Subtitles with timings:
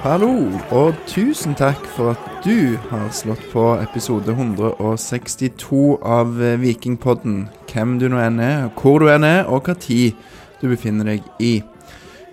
[0.00, 7.42] Hallo, og tusen takk for at du har slått på episode 162 av eh, Vikingpodden.
[7.68, 10.16] Hvem du nå enn er, hvor du enn er, og hva tid
[10.62, 11.58] du befinner deg i.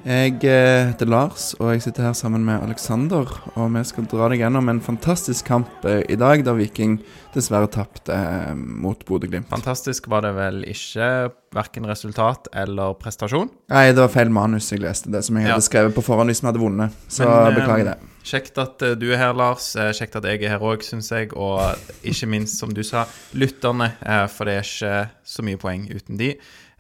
[0.08, 3.28] Jeg eh, heter Lars, og jeg sitter her sammen med Aleksander.
[3.60, 6.94] Og vi skal dra deg gjennom en fantastisk kamp eh, i dag, da Viking
[7.34, 9.50] dessverre tapte eh, mot Bodø-Glimt.
[9.52, 11.10] Fantastisk var det vel ikke,
[11.58, 13.52] verken resultat eller prestasjon.
[13.74, 15.58] Nei, det var feil manus jeg leste, det som jeg Ja.
[15.58, 16.96] hadde skrevet på forhånd hvis vi hadde vunnet.
[17.12, 17.98] Så Men, beklager det.
[18.32, 19.74] Kjekt at du er her, Lars.
[19.76, 21.36] Kjekt at jeg er her òg, syns jeg.
[21.36, 21.60] Og
[22.08, 23.04] ikke minst, som du sa,
[23.36, 23.92] lytterne.
[24.32, 24.98] For det er ikke
[25.36, 26.34] så mye poeng uten de.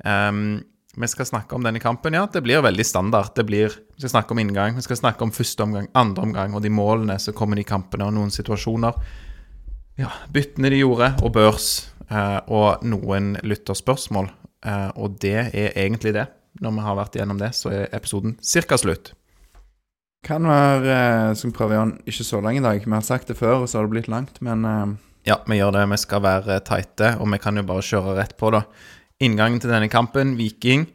[0.03, 0.61] Um,
[0.97, 2.15] vi skal snakke om denne kampen.
[2.17, 3.33] Ja, det blir veldig standard.
[3.37, 6.55] Det blir, Vi skal snakke om inngang, vi skal snakke om første omgang, andre omgang
[6.57, 8.97] og de målene som kommer i kampene, og noen situasjoner.
[9.97, 11.91] Ja, byttene de gjorde, og børs.
[12.09, 14.29] eh, og noen lytterspørsmål.
[14.65, 16.27] Eh, og det er egentlig det.
[16.61, 19.11] Når vi har vært igjennom det, så er episoden cirka slutt.
[20.25, 20.93] Kan være
[21.29, 22.81] eh, Skal prøve å gjøre den ikke så lang i dag.
[22.85, 25.73] Vi har sagt det før, og så har det blitt langt, men Ja, vi gjør
[25.75, 25.89] det.
[25.91, 28.63] Vi skal være tighte, og vi kan jo bare kjøre rett på, da.
[29.23, 30.85] Inngangen til denne kampen, Viking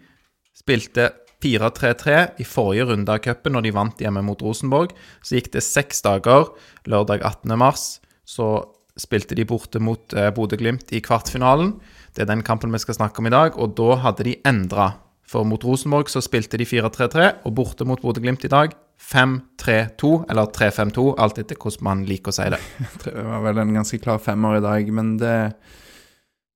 [0.54, 1.10] spilte
[1.42, 4.92] 4-3-3 i forrige runde av cupen, når de vant hjemme mot Rosenborg.
[5.26, 6.52] Så gikk det seks dager.
[6.86, 7.56] Lørdag 18.
[7.58, 7.86] mars
[8.28, 8.62] så
[8.98, 11.74] spilte de borte mot eh, Bodø-Glimt i kvartfinalen.
[12.14, 14.92] Det er den kampen vi skal snakke om i dag, og da hadde de endra.
[15.26, 20.50] For mot Rosenborg så spilte de 4-3-3, og borte mot Bodø-Glimt i dag 5-3-2, eller
[20.54, 22.60] 3-5-2, alt etter hvordan man liker å si det.
[23.04, 24.92] det var vel en ganske klar femmer i dag.
[24.94, 25.34] Men det,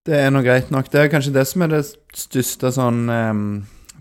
[0.06, 0.88] det er nå greit nok.
[0.92, 1.82] Det er kanskje det som er det
[2.16, 3.46] største sånn um,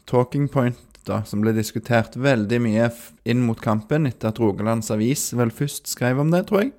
[0.10, 2.90] talking point da, som ble diskutert veldig mye
[3.30, 6.74] inn mot kampen etter at Rogalands Avis vel først skrev om det, tror jeg.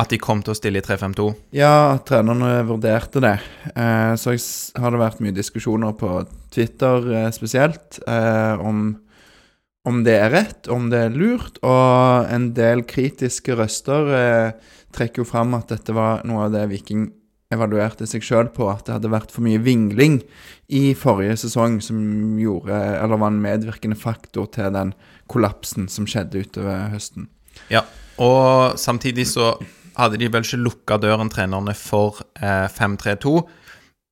[0.00, 1.26] At de kom til å stille i 3-5-2.
[1.58, 3.36] Ja, at trenerne vurderte det.
[3.74, 4.42] Eh, så jeg,
[4.80, 6.22] har det vært mye diskusjoner på
[6.54, 8.94] Twitter eh, spesielt eh, om,
[9.84, 11.60] om det er rett, om det er lurt.
[11.66, 16.64] Og en del kritiske røster eh, trekker jo fram at dette var noe av det
[16.72, 17.10] Viking
[17.50, 20.20] evaluerte seg sjøl på, at det hadde vært for mye vingling
[20.70, 21.98] i forrige sesong som
[22.38, 24.94] gjorde, eller var en medvirkende faktor til den
[25.30, 27.26] kollapsen som skjedde utover høsten.
[27.72, 27.82] Ja,
[28.22, 29.56] og samtidig så
[29.98, 33.34] hadde de vel ikke lukka døren, trenerne, for eh, 5-3-2,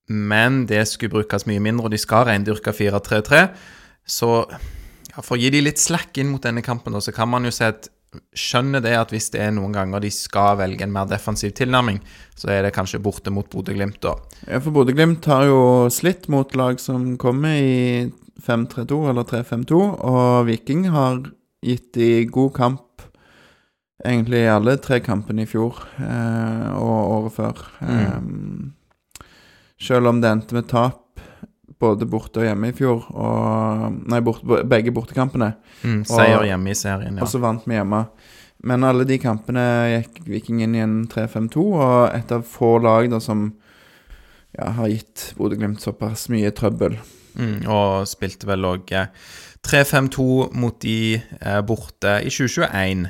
[0.08, 3.44] men det skulle brukes mye mindre, og de skal reindyrke 4-3-3.
[4.08, 7.46] Så ja, for å gi de litt slack inn mot denne kampen, så kan man
[7.46, 7.90] jo si at
[8.36, 12.00] skjønner det at hvis det er noen ganger de skal velge en mer defensiv tilnærming,
[12.38, 14.14] så er det kanskje borte mot Bodø-Glimt, da.
[14.46, 15.60] Ja, for Bodø-Glimt har jo
[15.92, 18.08] slitt mot lag som kommer i
[18.44, 21.20] 5-3-2 eller 3-5-2, og Viking har
[21.64, 22.84] gitt de god kamp
[24.04, 27.64] egentlig i alle tre kampene i fjor eh, og året før.
[27.82, 29.26] Eh,
[29.78, 31.07] selv om det endte med tap
[31.80, 35.52] både borte og hjemme i fjor, og Nei, bort, begge bortekampene.
[35.84, 37.22] Mm, seier Og- hjemme i serien, ja.
[37.22, 38.06] Og så vant vi hjemme.
[38.64, 39.62] Men alle de kampene
[40.02, 43.52] gikk Viking inn i en 3-5-2, og et av få lag da som
[44.58, 46.96] ja, har gitt Bodø-Glimt såpass mye trøbbel.
[47.38, 49.06] Mm, og spilte vel òg eh,
[49.62, 53.06] 3-5-2 mot de eh, borte i 2021,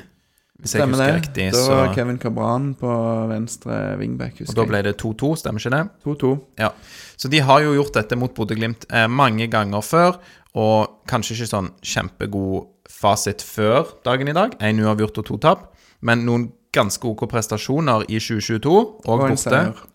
[0.59, 1.21] hvis jeg Stemmer husker det?
[1.21, 1.51] riktig.
[1.53, 2.89] Da Så, var Kevin Cabran på
[3.29, 5.83] venstre wingback, og da ble det 2-2, stemmer ikke det?
[6.05, 6.31] 2-2.
[6.59, 6.69] Ja.
[7.17, 10.17] Så de har jo gjort dette mot Bodø-Glimt eh, mange ganger før,
[10.55, 14.57] og kanskje ikke sånn kjempegod fasit før dagen i dag.
[14.59, 15.69] Én uavgjort og to tap,
[16.01, 19.37] men noen ganske OK prestasjoner i 2022, og, Og en borte.
[19.43, 19.85] seier.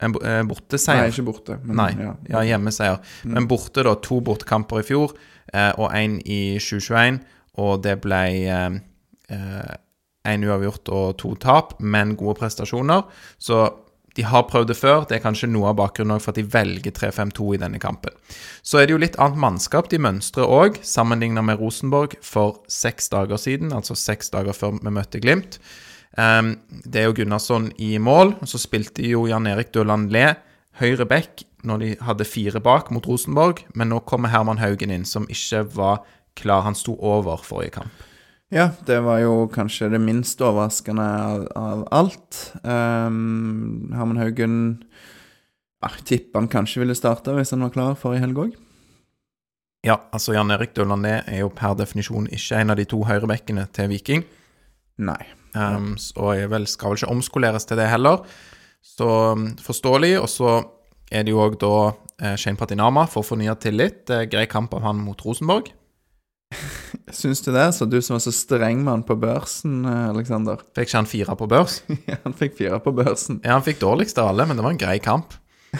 [0.00, 1.58] En eh, Nei, ikke borte.
[1.64, 2.14] Men, Nei, Ja.
[2.28, 3.00] ja, hjemmeseier.
[3.24, 3.34] Mm.
[3.34, 3.94] Men borte, da.
[4.00, 5.12] To bortekamper i fjor,
[5.52, 7.20] eh, og én i 2021.
[7.58, 8.22] Og det ble
[9.30, 13.06] én uavgjort og to tap, men gode prestasjoner.
[13.38, 13.68] Så
[14.18, 15.04] de har prøvd det før.
[15.08, 18.14] Det er kanskje noe av bakgrunnen for at de velger 3-5-2 i denne kampen.
[18.62, 23.10] Så er det jo litt annet mannskap de mønstrer òg, sammenlignet med Rosenborg for seks
[23.12, 25.60] dager siden, altså seks dager før vi møtte Glimt.
[26.18, 30.32] Um, det er jo Gunnarsson i mål, så spilte jo Jan Erik Døland Le
[30.80, 35.06] høyre back når de hadde fire bak mot Rosenborg, men nå kommer Herman Haugen inn,
[35.06, 36.00] som ikke var
[36.38, 36.64] klar.
[36.66, 38.06] Han sto over forrige kamp.
[38.50, 42.38] Ja, det var jo kanskje det minst overraskende av, av alt.
[42.64, 44.56] Um, Herman Haugen
[45.84, 48.56] Jeg tipper han kanskje ville starta hvis han var klar forrige helg òg.
[49.86, 53.64] Ja, altså Jan Erik Dølandé er jo per definisjon ikke en av de to høyrebekkene
[53.72, 54.26] til Viking.
[55.00, 55.22] Nei.
[55.56, 58.26] Um, s- og jeg vel, skal vel ikke omskoleres til det heller.
[58.84, 59.06] Så
[59.38, 60.16] um, forståelig.
[60.20, 60.58] Og så
[61.10, 61.70] er det jo òg da
[62.20, 64.04] eh, Shane Patinama får fornya tillit.
[64.12, 65.72] Er grei kamp av han mot Rosenborg.
[67.20, 67.66] Syns du det?
[67.76, 70.62] Så du som var så streng med han på børsen, eh, Aleksander.
[70.76, 71.80] Fikk ikke han fire på børs?
[72.08, 73.40] Ja, han fikk fire på børsen.
[73.44, 75.36] Ja, han fikk dårligst av alle, men det var en grei kamp.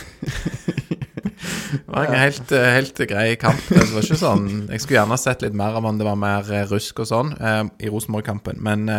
[1.70, 3.60] Det var en helt, eh, helt grei kamp.
[3.70, 6.46] Det var ikke sånn Jeg skulle gjerne sett litt mer av han det var mer
[6.50, 8.90] eh, rusk og sånn i Rosenborg-kampen, men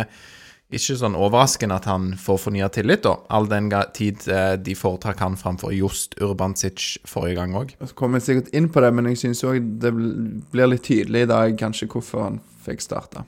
[0.76, 3.16] ikke sånn overraskende at han får fornya tillit, da.
[3.32, 7.74] All den tid eh, de foretrakk han framfor Just Urbansic forrige gang òg.
[7.80, 11.26] Så kommer jeg sikkert inn på det, men jeg syns òg det blir litt tydelig
[11.26, 13.26] i dag kanskje hvorfor han fikk starta.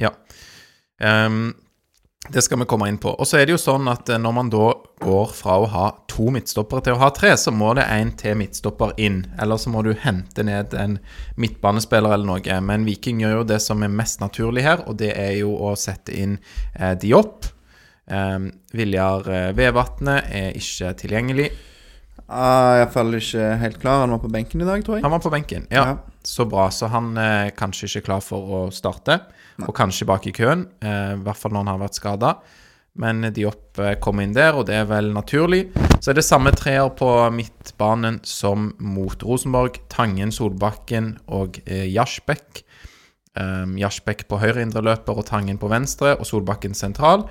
[0.00, 0.12] Ja.
[1.02, 1.54] Ehm,
[2.32, 3.10] det skal vi komme inn på.
[3.20, 4.70] Og så er det jo sånn at eh, når man da
[5.04, 8.38] går fra å ha to midtstoppere til å ha tre, så må det en til
[8.40, 9.22] midtstopper inn.
[9.40, 10.96] Eller så må du hente ned en
[11.36, 12.60] midtbanespiller eller noe.
[12.64, 15.74] Men Viking gjør jo det som er mest naturlig her, og det er jo å
[15.76, 16.38] sette inn
[16.78, 17.50] eh, Diop.
[18.08, 21.50] Eh, Viljar eh, Vevatnet er ikke tilgjengelig.
[22.24, 24.00] Ah, Iallfall ikke helt klar.
[24.06, 25.04] Han var på benken i dag, tror jeg.
[25.04, 25.66] Han var på benken.
[25.68, 25.96] Ja, Ja.
[26.24, 26.70] så bra.
[26.72, 29.18] Så han er kanskje ikke klar for å starte,
[29.62, 30.68] og kanskje bak i køen.
[30.82, 32.34] eh, I hvert fall når han har vært skada.
[32.94, 35.68] Men Diop eh, kommer inn der, og det er vel naturlig.
[36.00, 39.80] Så er det samme treer på midtbanen som mot Rosenborg.
[39.90, 42.62] Tangen, Solbakken og eh, Jasbekk.
[43.34, 47.26] Um, Jasbekk på høyre indre løper og Tangen på venstre, og Solbakken sentral.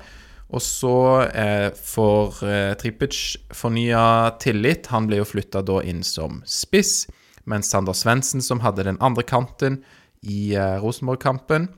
[0.52, 0.96] Og så
[1.32, 3.20] eh, får eh, Tripic
[3.56, 4.90] fornya tillit.
[4.92, 7.06] Han ble jo flytta da inn som spiss,
[7.48, 9.80] mens Sander Svendsen, som hadde den andre kanten
[10.20, 11.70] i eh, Rosenborg-kampen,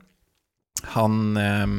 [0.95, 1.77] han eh,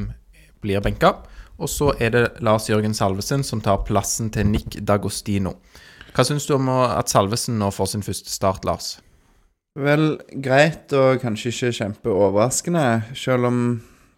[0.63, 1.15] blir benka.
[1.59, 5.57] Og så er det Lars Jørgen Salvesen som tar plassen til Nick Dagostino.
[6.15, 8.97] Hva syns du om at Salvesen nå får sin første start, Lars?
[9.79, 12.85] Vel, greit og kanskje ikke kjempeoverraskende,
[13.15, 13.59] selv om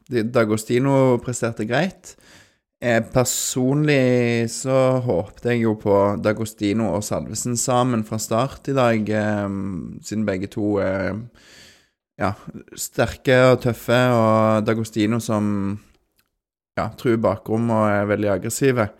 [0.08, 2.14] Dagostino presterte greit.
[2.80, 9.10] Eh, personlig så håpte jeg jo på Dagostino og Salvesen sammen fra start i dag,
[9.10, 9.48] eh,
[10.00, 11.20] siden begge to er
[12.20, 12.34] ja,
[12.78, 15.46] sterke og tøffe, og Dagostino som
[16.78, 18.90] ja, truer bakrom og er veldig aggressive.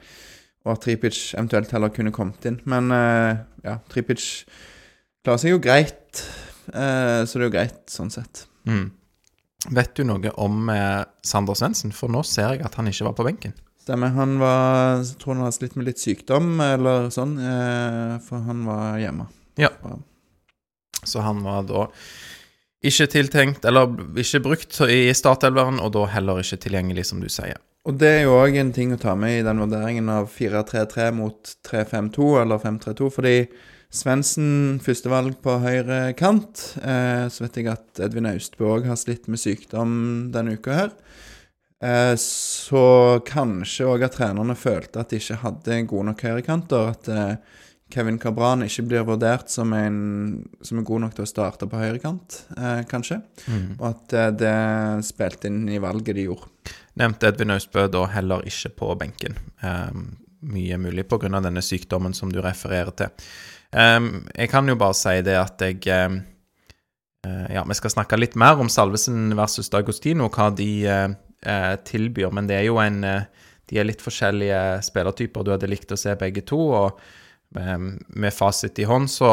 [0.66, 2.58] Og at Tripic eventuelt heller kunne kommet inn.
[2.68, 4.24] Men eh, ja, Tripic
[5.24, 6.24] klarer seg jo greit,
[6.72, 8.44] eh, så det er jo greit sånn sett.
[8.68, 8.90] Mm.
[9.76, 11.92] Vet du noe om eh, Sander Svendsen?
[11.96, 13.56] For nå ser jeg at han ikke var på benken.
[13.80, 14.12] Stemmer.
[14.12, 18.64] Han var Jeg tror han har slitt med litt sykdom eller sånn, eh, for han
[18.68, 19.28] var hjemme.
[19.60, 19.72] Ja.
[19.84, 19.96] Ja.
[21.00, 21.86] Så han var da
[22.80, 27.58] ikke tiltenkt, eller ikke brukt i startelveren, og da heller ikke tilgjengelig, som du sier.
[27.88, 31.10] Og det er jo òg en ting å ta med i den vurderingen av 4-3-3
[31.16, 33.36] mot 3-5-2 eller 5-3-2, fordi
[33.90, 36.62] Svendsen førstevalg på høyre kant.
[36.78, 39.94] Eh, så vet jeg at Edvin Austbø òg har slitt med sykdom
[40.30, 40.92] denne uka her.
[41.82, 42.84] Eh, så
[43.26, 46.92] kanskje òg at trenerne følte at de ikke hadde gode nok høyrekanter.
[46.94, 47.34] At eh,
[47.90, 49.98] Kevin Cabran ikke blir vurdert som en
[50.62, 53.20] som er god nok til å starte på høyrekant, eh, kanskje.
[53.78, 54.56] Og at eh, det
[55.08, 56.50] spilte inn i valget de gjorde.
[57.00, 59.38] Nevnte Edvin Austbø da heller ikke på benken.
[59.62, 60.10] Um,
[60.40, 61.28] mye mulig pga.
[61.40, 63.08] denne sykdommen som du refererer til.
[63.70, 66.22] Um, jeg kan jo bare si det at jeg um,
[67.26, 71.08] eh, Ja, vi skal snakke litt mer om Salvesen versus Dagostino, hva de eh,
[71.46, 73.04] eh, tilbyr, men det er jo en
[73.70, 75.44] De er litt forskjellige spillertyper.
[75.46, 76.98] Du hadde likt å se begge to, og
[77.56, 79.32] um, med fasit i hånd, så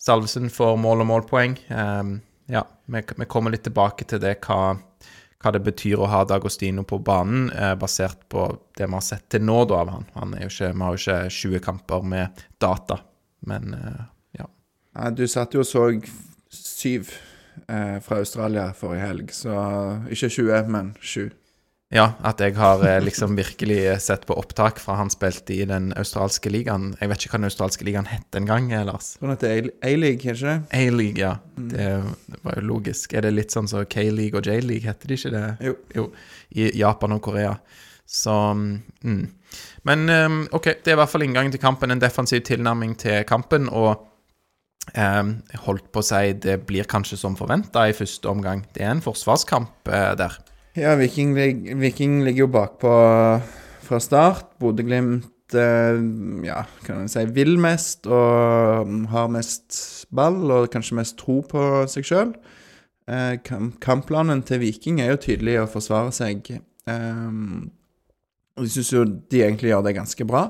[0.00, 1.58] Salvesen får mål og målpoeng.
[1.68, 2.14] Um,
[2.50, 4.78] ja, vi, vi kommer litt tilbake til det, hva
[5.40, 8.44] hva det betyr å ha Dagostino på banen, eh, basert på
[8.76, 10.06] det vi har sett til nå da, av han.
[10.14, 13.00] han ikke, vi har jo ikke 20 kamper med data,
[13.48, 14.02] men eh,
[14.40, 14.48] ja.
[14.98, 15.86] Nei, du satt jo og så
[16.52, 17.14] syv
[17.66, 19.54] eh, fra Australia forrige helg, så
[20.12, 21.30] ikke 20, men 7.
[21.90, 25.88] Ja, at jeg har eh, liksom virkelig sett på opptak fra han spilte i den
[25.98, 26.92] australske ligaen.
[27.00, 29.16] Jeg vet ikke hva den australske ligaen het engang, eh, Lars.
[29.18, 30.84] Sånn at det er A-league, er ikke det?
[30.84, 31.32] A-league, ja.
[31.58, 31.88] Det,
[32.30, 33.16] det var jo logisk.
[33.18, 35.72] Er det litt sånn som K-league og J-league, heter de ikke det?
[35.96, 36.06] Jo.
[36.54, 37.56] I Japan og Korea.
[38.10, 39.26] Så mm.
[39.82, 41.90] Men um, OK, det er i hvert fall inngangen til kampen.
[41.90, 43.66] En defensiv tilnærming til kampen.
[43.66, 44.06] Og
[44.94, 45.32] um,
[45.66, 48.64] holdt på å si det blir kanskje som forventa i første omgang.
[48.74, 50.38] Det er en forsvarskamp uh, der.
[50.78, 51.34] Ja, Viking,
[51.80, 52.90] Viking ligger jo bakpå
[53.82, 54.52] fra start.
[54.62, 55.98] Bodø-Glimt eh,
[56.46, 61.64] ja, kan man si vil mest og har mest ball og kanskje mest tro på
[61.90, 62.30] seg sjøl.
[63.10, 63.34] Eh,
[63.82, 66.52] kampplanen til Viking er jo tydelig å forsvare seg.
[66.86, 67.28] Eh,
[68.54, 70.46] og jeg syns jo de egentlig gjør det ganske bra.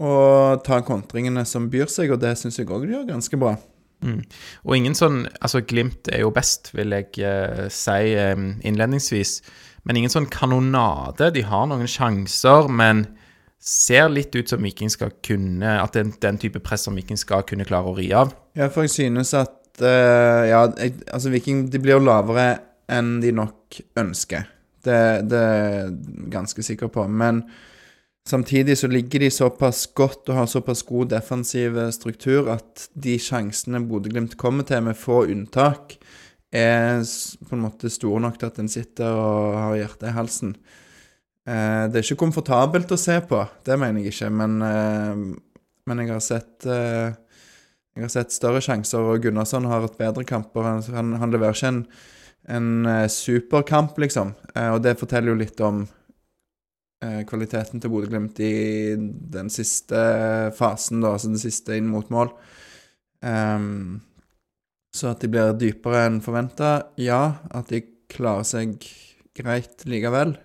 [0.00, 3.58] Og tar kontringene som byr seg, og det syns jeg òg de gjør ganske bra.
[4.04, 4.20] Mm.
[4.66, 9.38] Og ingen sånn Altså, Glimt er jo best, vil jeg eh, si eh, innledningsvis.
[9.86, 11.30] Men ingen sånn kanonade.
[11.34, 13.06] De har noen sjanser, men
[13.66, 17.18] ser litt ut som Viking skal kunne At det er den type press som Viking
[17.18, 18.34] skal kunne klare å ri av.
[18.58, 22.50] Ja, for jeg synes at eh, Ja, jeg, altså Viking de blir jo lavere
[22.92, 24.44] enn de nok ønsker.
[24.86, 27.06] Det, det er jeg ganske sikker på.
[27.10, 27.42] Men
[28.26, 33.82] samtidig så ligger de såpass godt og har såpass god defensiv struktur at de sjansene
[33.86, 35.96] Bodø-Glimt kommer til, med få unntak,
[36.54, 37.02] er
[37.46, 40.56] på en måte store nok til at en sitter og har hjertet i halsen.
[41.46, 45.20] Eh, det er ikke komfortabelt å se på, det mener jeg ikke, men, eh,
[45.86, 47.14] men jeg har sett eh,
[47.96, 50.66] jeg har sett større sjanser, og Gunnarsson har hatt bedre kamper.
[50.92, 51.78] Han, han, leverer ikke en,
[52.52, 54.34] en superkamp, liksom.
[54.52, 55.86] Og det forteller jo litt om
[57.00, 59.98] kvaliteten til Bodø-Glimt i den siste
[60.56, 62.30] fasen, da, altså den siste inn mot mål.
[63.20, 64.00] Um,
[64.96, 67.20] så at de blir dypere enn forventa, ja.
[67.52, 68.78] At de klarer seg
[69.36, 70.36] greit likevel,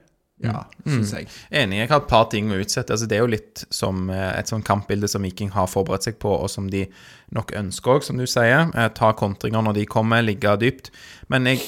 [0.44, 0.96] ja, Mm.
[0.98, 1.28] syns jeg.
[1.54, 1.78] Enig.
[1.84, 2.90] Jeg har et par ting å utsette.
[2.92, 6.18] Altså, det er jo litt som eh, et sånn kampbilde som Viking har forberedt seg
[6.20, 6.88] på, og som de
[7.32, 8.72] nok ønsker òg, som du sier.
[8.74, 10.90] Eh, ta kontringer når de kommer, ligge dypt.
[11.30, 11.62] Men jeg,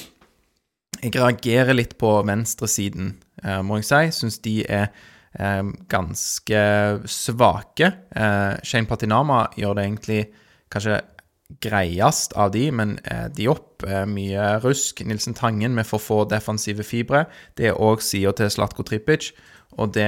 [1.03, 4.03] jeg reagerer litt på venstresiden, eh, må jeg si.
[4.19, 4.87] Syns de er
[5.35, 6.61] eh, ganske
[7.09, 7.91] svake.
[8.15, 10.21] Eh, Shane Patinama gjør det egentlig
[10.73, 11.01] kanskje
[11.61, 12.95] greiest av de, men
[13.37, 15.03] de opp mye rusk.
[15.05, 17.27] Nilsen Tangen med for få defensive fibre.
[17.53, 19.29] Det er òg sida til Slatko Tripic,
[19.77, 20.07] og det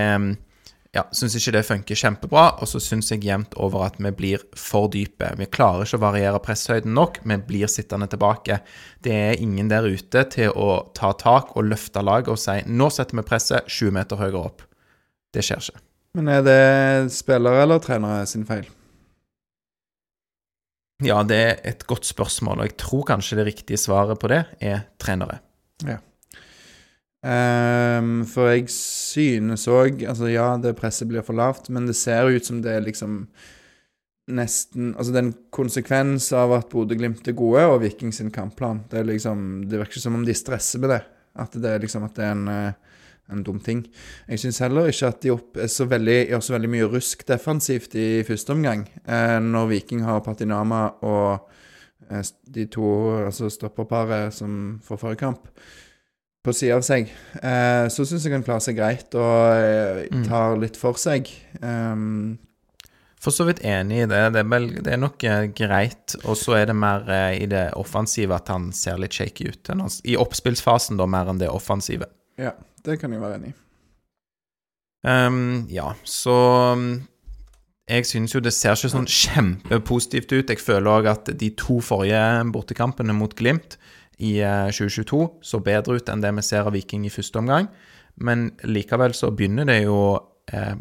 [0.95, 2.45] ja, syns ikke det funker kjempebra.
[2.63, 5.33] Og så syns jeg jevnt over at vi blir for dype.
[5.39, 8.61] Vi klarer ikke å variere presshøyden nok, vi blir sittende tilbake.
[9.03, 12.89] Det er ingen der ute til å ta tak og løfte laget og si nå
[12.93, 14.65] setter vi presset 20 meter høyere opp.
[15.35, 15.83] Det skjer ikke.
[16.15, 16.59] Men er det
[17.11, 18.67] spillere eller trenere sin feil?
[21.03, 24.45] Ja, det er et godt spørsmål, og jeg tror kanskje det riktige svaret på det
[24.63, 25.41] er trenere.
[27.25, 32.29] Ehm, for jeg synes òg Altså, ja, det presset blir for lavt, men det ser
[32.29, 33.23] ut som det er liksom
[34.29, 38.83] nesten Altså, det er en konsekvens av at Bodø-Glimt er gode, og Viking sin kampplan.
[38.91, 41.01] Det er liksom Det virker som om de stresser med det.
[41.35, 42.73] At det er liksom at det er en, eh,
[43.31, 43.87] en dum ting.
[44.29, 47.25] Jeg syns heller ikke at de opp er så veldig, gjør så veldig mye rusk
[47.27, 51.49] defensivt i første omgang, uh, når Viking har Patinama og
[52.11, 52.85] uh, de to
[53.25, 55.49] altså stopperparet som får forrige kamp
[56.45, 57.09] på sida av seg,
[57.41, 60.25] eh, så syns jeg han klarer seg greit og eh, Mm.
[60.29, 61.27] tar litt for seg.
[61.61, 62.37] Um,
[63.25, 64.19] For så vidt enig i det.
[64.35, 66.13] Det er, vel, det er nok eh, greit.
[66.29, 69.69] Og så er det mer eh, i det offensive at han ser litt shaky ut.
[69.73, 72.05] enn han- I oppspillsfasen, da, mer enn det offensive.
[72.37, 72.51] ja,
[72.85, 73.53] det kan jeg være enig i.
[75.07, 76.33] Um, ja, så
[76.73, 77.07] um,
[77.87, 80.49] Jeg syns jo det ser ikke sånn kjempepositivt ut.
[80.49, 82.21] Jeg føler òg at de to forrige
[82.51, 83.77] bortekampene mot Glimt
[84.17, 87.69] i eh, 2022 så bedre ut enn det vi ser av Viking i første omgang.
[88.15, 89.99] Men likevel så begynner det jo
[90.51, 90.75] eh,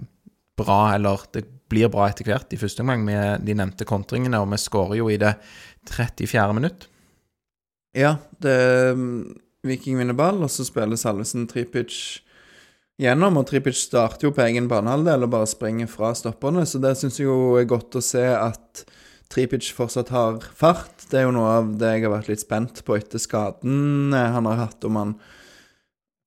[0.58, 4.52] bra, eller det blir bra etter hvert i første omgang med de nevnte kontringene, og
[4.52, 5.34] vi skårer jo i det
[5.90, 6.50] 34.
[6.54, 6.86] minutt.
[7.94, 8.58] Ja, det
[9.64, 12.20] Viking vinner ball, og så spiller Salvesen Tripic
[13.00, 16.94] gjennom, og Tripic starter jo på egen banehalvdel og bare springer fra stopperne, så det
[17.00, 18.84] syns jeg jo er godt å se at
[19.32, 21.06] Tripic fortsatt har fart.
[21.10, 24.30] Det er jo noe av det jeg har vært litt spent på etter skaden eh,
[24.36, 25.16] han har hatt, om han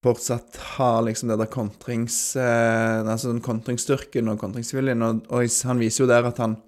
[0.05, 2.35] fortsatt har liksom det der kontrings...
[2.39, 6.59] Eh, altså den kontringsstyrken og kontringsviljen, og, og han viser jo der at han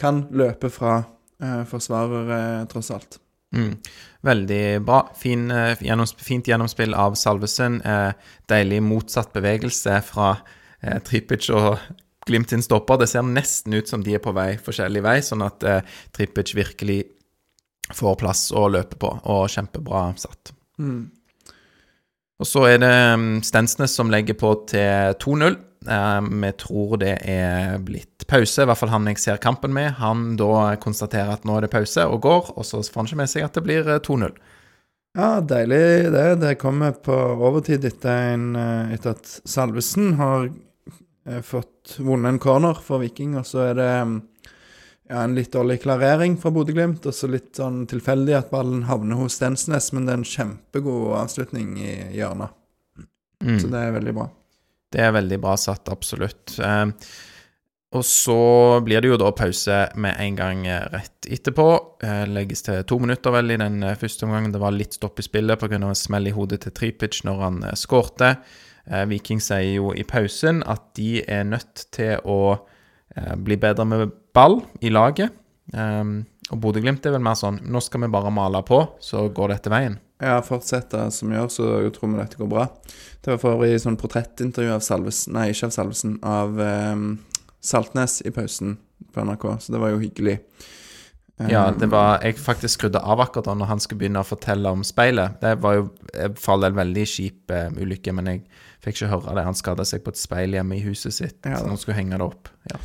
[0.00, 1.00] kan løpe fra
[1.42, 3.20] eh, forsvarere, tross alt.
[3.56, 3.74] Mm.
[4.22, 5.00] Veldig bra.
[5.18, 7.80] Fin, eh, gjennoms, fint gjennomspill av Salvesen.
[7.82, 8.12] Eh,
[8.46, 10.36] deilig motsatt bevegelse fra
[10.82, 11.78] eh, Tripic og
[12.30, 13.00] Glimt sin stopper.
[13.02, 16.54] Det ser nesten ut som de er på vei forskjellig vei, sånn at eh, Trippic
[16.56, 17.00] virkelig
[17.90, 20.52] får plass å løpe på, og kjempebra satt.
[20.78, 21.08] Mm.
[22.40, 25.58] Og så er det um, Stensnes som legger på til 2-0.
[25.88, 29.96] Eh, vi tror det er blitt pause, i hvert fall han jeg ser kampen med.
[30.00, 33.20] Han da konstaterer at nå er det pause, og går, og så får han ikke
[33.20, 34.38] med seg at det blir eh, 2-0.
[35.18, 36.26] Ja, deilig det.
[36.44, 40.52] Det kommer på overtid etter, en, eh, etter at Salvesen har eh,
[41.46, 44.14] fått vunnet en corner for Viking, og så er det mm,
[45.10, 49.18] ja, en litt dårlig klarering fra Bodø-Glimt, og så litt sånn tilfeldig at ballen havner
[49.20, 52.56] hos Stensnes, men det er en kjempegod avslutning i hjørnet,
[53.40, 53.56] Mm.
[53.56, 54.24] så det er veldig bra.
[54.92, 56.58] Det er veldig bra satt, absolutt.
[56.60, 56.90] Eh,
[57.96, 58.34] og så
[58.84, 61.64] blir det jo da pause med en gang eh, rett etterpå.
[62.04, 64.52] Eh, legges til to minutter vel i den eh, første omgangen.
[64.52, 65.78] Det var litt stopp i spillet pga.
[65.80, 68.34] en smell i hodet til Tripic når han eh, skårte.
[68.86, 72.38] Eh, Viking sier jo i pausen at de er nødt til å
[73.16, 75.34] eh, bli bedre med ball i laget.
[75.74, 76.04] Eh,
[76.50, 79.70] Og Bodø-Glimt er vel mer sånn Nå skal vi bare male på, så går dette
[79.70, 80.00] veien.
[80.20, 82.64] Ja, fortsette som gjør, så tror vi dette går bra.
[83.22, 87.06] Det var for øvrig sånn portrettintervju av Salvesen Nei, ikke av Salvesen, av eh,
[87.62, 88.78] Saltnes i pausen
[89.14, 90.36] på NRK, så det var jo hyggelig.
[91.48, 94.28] Ja, Eh, det var Jeg faktisk skrudde av akkurat da når han skulle begynne å
[94.28, 95.40] fortelle om speilet.
[95.40, 98.42] Det var jo eh, for all del veldig kjip uh, ulykke, men jeg
[98.84, 99.46] fikk ikke høre det.
[99.48, 101.38] Han skada seg på et speil hjemme i huset sitt.
[101.44, 102.50] Ja, så han skulle henge det opp.
[102.70, 102.80] Ja.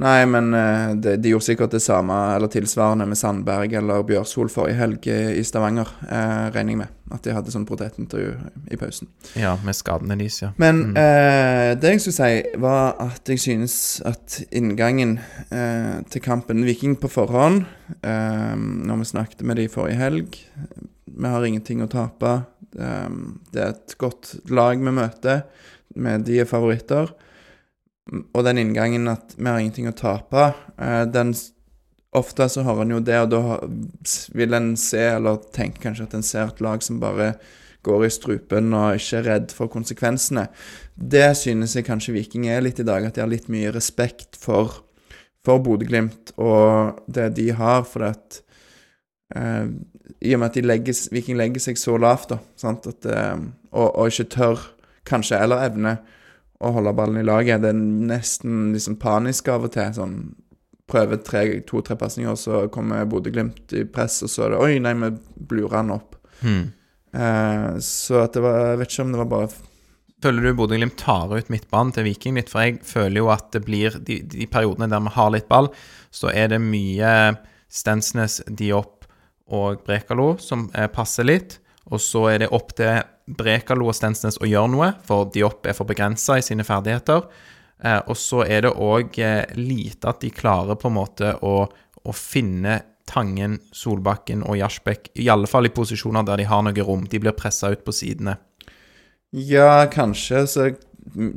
[0.00, 4.48] Nei, men eh, de, de gjorde sikkert det samme, eller tilsvarende, med Sandberg eller Bjørsol
[4.48, 6.94] forrige helg i Stavanger, eh, regner jeg med.
[7.12, 8.30] At de hadde sånn portrettintervju
[8.70, 9.08] i pausen.
[9.36, 10.52] ja, med skadene deres, ja.
[10.62, 10.96] Men Mm.
[10.96, 13.74] eh, det jeg skulle si, var at jeg synes
[14.06, 15.18] at inngangen
[15.50, 17.64] eh, til kampen Viking på forhånd
[18.02, 20.38] eh, Når vi snakket med de forrige helg
[21.10, 22.44] Vi har ingenting å tape.
[22.78, 23.08] Eh,
[23.52, 25.42] det er et godt lag vi møter.
[25.96, 27.10] Med de er favoritter.
[28.10, 31.34] Og den inngangen at vi har ingenting å tape, eh, den
[32.10, 33.58] Ofte så har en jo det, og da
[34.34, 37.36] vil en se, eller tenke kanskje at en ser et lag som bare
[37.86, 40.48] går i strupen og ikke er redd for konsekvensene.
[40.94, 44.34] Det synes jeg kanskje Viking er litt i dag, at de har litt mye respekt
[44.40, 44.80] for,
[45.46, 48.42] for Bodø-Glimt og det de har, for at
[49.38, 49.70] eh,
[50.20, 53.36] I og med at de legger, Viking legger seg så lavt, da, sant, at, eh,
[53.70, 54.66] og, og ikke tør,
[55.06, 56.02] kanskje, eller evner,
[56.60, 57.62] å holde ballen i laget.
[57.62, 57.78] Det er
[58.10, 59.92] nesten liksom panisk av og til.
[59.96, 60.16] sånn
[60.90, 64.92] Prøver tre- to-tre pasninger, så kommer Bodø-Glimt i press, og så er det Oi, nei,
[64.98, 65.10] vi
[65.52, 66.16] blurer han opp.
[66.42, 66.72] Hmm.
[67.14, 69.48] Eh, så at det var Jeg vet ikke om det var bare
[70.22, 72.50] Føler du Bodø-Glimt tar ut midtbanen til Viking litt?
[72.52, 75.70] For jeg føler jo at det blir De, de periodene der vi har litt ball,
[76.10, 77.14] så er det mye
[77.70, 79.06] Stensnes, Diop
[79.50, 81.58] og Brekalo som eh, passer litt.
[81.90, 83.00] Og så er det opp til
[83.36, 87.26] Brekalo og Stensnes å gjøre noe, for Diop er for begrensa i sine ferdigheter.
[87.82, 91.54] Eh, og så er det òg eh, lite at de klarer på en måte å,
[92.04, 96.84] å finne Tangen, Solbakken og Jasbekk, i alle fall i posisjoner der de har noe
[96.86, 97.08] rom.
[97.10, 98.36] De blir pressa ut på sidene.
[99.34, 100.76] Ja, kanskje, så jeg
[101.14, 101.32] mm,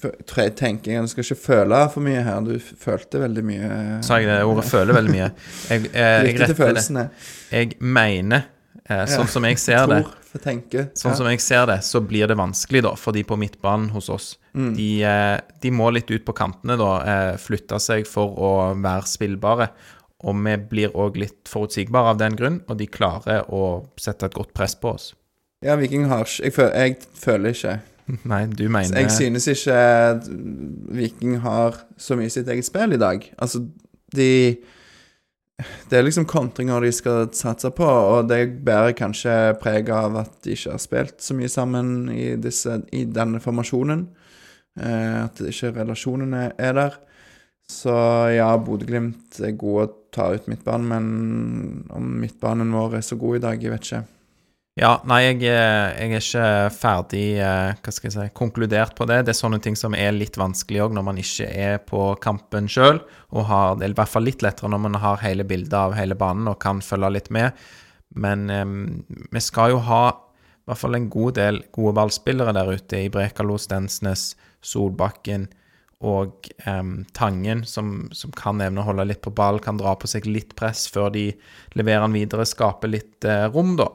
[0.00, 2.38] jeg tenker jeg skal ikke føle for mye her.
[2.46, 3.70] Du følte veldig mye.
[4.06, 5.28] Sa jeg det ordet 'føle' veldig mye?
[5.70, 7.08] Jeg, jeg, jeg til retter det.
[7.50, 8.46] Jeg mener,
[8.90, 10.84] eh, sånn som jeg ser det, Tror, det, tenke.
[10.98, 14.10] sånn som jeg ser det, så blir det vanskelig, da, for de på midtbanen hos
[14.12, 14.32] oss.
[14.52, 14.72] Mm.
[14.76, 19.08] De, eh, de må litt ut på kantene, da, eh, flytte seg for å være
[19.10, 19.70] spillbare.
[20.28, 24.36] Og vi blir òg litt forutsigbare av den grunn, og de klarer å sette et
[24.36, 25.14] godt press på oss.
[25.64, 27.78] Ja, Viking har ikke jeg, føler, jeg føler ikke
[28.30, 29.76] Nei, du mener Jeg synes ikke
[30.96, 33.26] Viking har så mye sitt eget spill i dag.
[33.38, 33.62] Altså,
[34.16, 34.30] de
[35.90, 40.32] Det er liksom kontringer de skal satse på, og det bærer kanskje preg av at
[40.44, 44.06] de ikke har spilt så mye sammen i, disse, i denne formasjonen.
[44.80, 46.98] Eh, at ikke relasjonene er der.
[47.70, 47.94] Så
[48.34, 53.38] ja, Bodø-Glimt er gode å ta ut midtbanen, men om midtbanen vår er så god
[53.38, 54.02] i dag, jeg vet ikke.
[54.80, 59.04] Ja, nei, jeg, er- jeg er ikke ferdig eh, hva skal jeg si, konkludert på
[59.10, 59.18] det.
[59.26, 62.70] Det er sånne ting som er litt vanskelig òg når man ikke er på kampen
[62.70, 63.02] sjøl,
[63.36, 66.16] og det er i hvert fall litt lettere når man har hele bildet av hele
[66.16, 67.52] banen og kan følge litt med.
[68.16, 68.72] Men um,
[69.30, 73.12] vi skal jo ha i hvert fall en god del gode ballspillere der ute i
[73.12, 74.30] Brekalo, Stensnes,
[74.64, 75.48] Solbakken
[76.00, 80.08] og um, Tangen, som, som kan evne å holde litt på ball, kan dra på
[80.08, 81.26] seg litt press før de
[81.76, 83.90] leverer den videre, skaper litt uh, rom, da,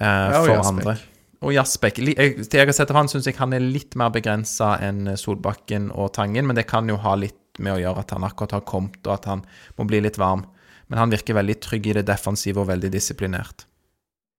[0.00, 0.96] eh, Ja, og for andre.
[1.44, 1.98] Og Jaspek.
[2.16, 5.90] Jeg- jeg har sett av han, syns jeg han er litt mer begrensa enn Solbakken
[5.94, 8.60] og Tangen, men det kan jo ha litt med å gjøre at han akkurat har
[8.62, 9.44] kommet, og at han
[9.78, 10.46] må bli litt varm.
[10.88, 13.66] Men han virker veldig trygg i det defensive og veldig disiplinert.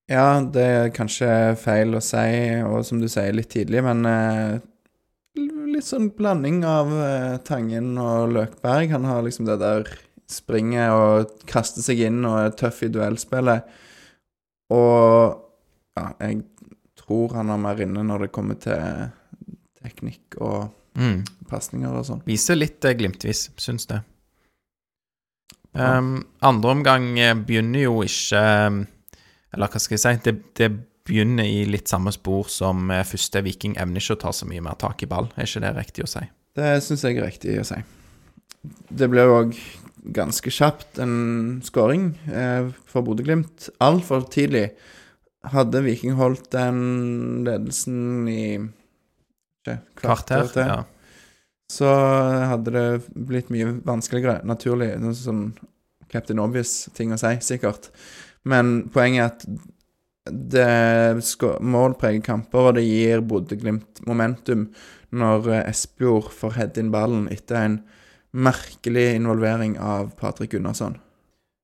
[0.09, 4.59] Ja, det er kanskje feil å si, og som du sier, litt tidlig, men eh,
[5.37, 8.89] litt sånn blanding av eh, Tangen og Løkberg.
[8.91, 9.85] Han har liksom det der
[10.29, 13.63] springet og kaster seg inn og er tøff i duellspillet.
[14.73, 15.41] Og
[15.95, 16.43] ja, jeg
[16.99, 19.09] tror han har mer inne når det kommer til
[19.81, 21.25] teknikk og Mm.
[21.49, 22.21] pasninger og sånn.
[22.23, 23.97] Viser litt eh, glimtvis, syns det.
[25.75, 28.77] Um, andre omgang eh, begynner jo ikke um,
[29.51, 30.13] Eller hva skal jeg si?
[30.23, 30.69] Det, det
[31.03, 34.63] begynner i litt samme spor som eh, første Viking evner ikke å ta så mye
[34.63, 35.27] mer tak i ball.
[35.35, 36.23] Er ikke det riktig å si?
[36.55, 37.81] Det syns jeg er riktig å si.
[38.87, 39.59] Det ble jo òg
[40.15, 43.67] ganske kjapt en skåring eh, for Bodø-Glimt.
[43.83, 44.69] Altfor tidlig.
[45.53, 50.47] Hadde Viking holdt den ledelsen i ikke, Kvarter?
[50.53, 50.83] til, Ja.
[51.71, 51.89] så
[52.51, 54.43] hadde det blitt mye vanskeligere.
[54.45, 54.91] Naturlig.
[55.01, 55.53] Noe sånn
[56.09, 57.89] Captain Obvious-ting å si, sikkert.
[58.45, 59.47] Men poenget er at
[60.25, 64.67] det skal målpreger kamper, og det gir Bodø-Glimt momentum
[65.15, 67.75] når eh, Espejord får head inn ballen etter en
[68.35, 70.97] merkelig involvering av Patrick Gunnarsson.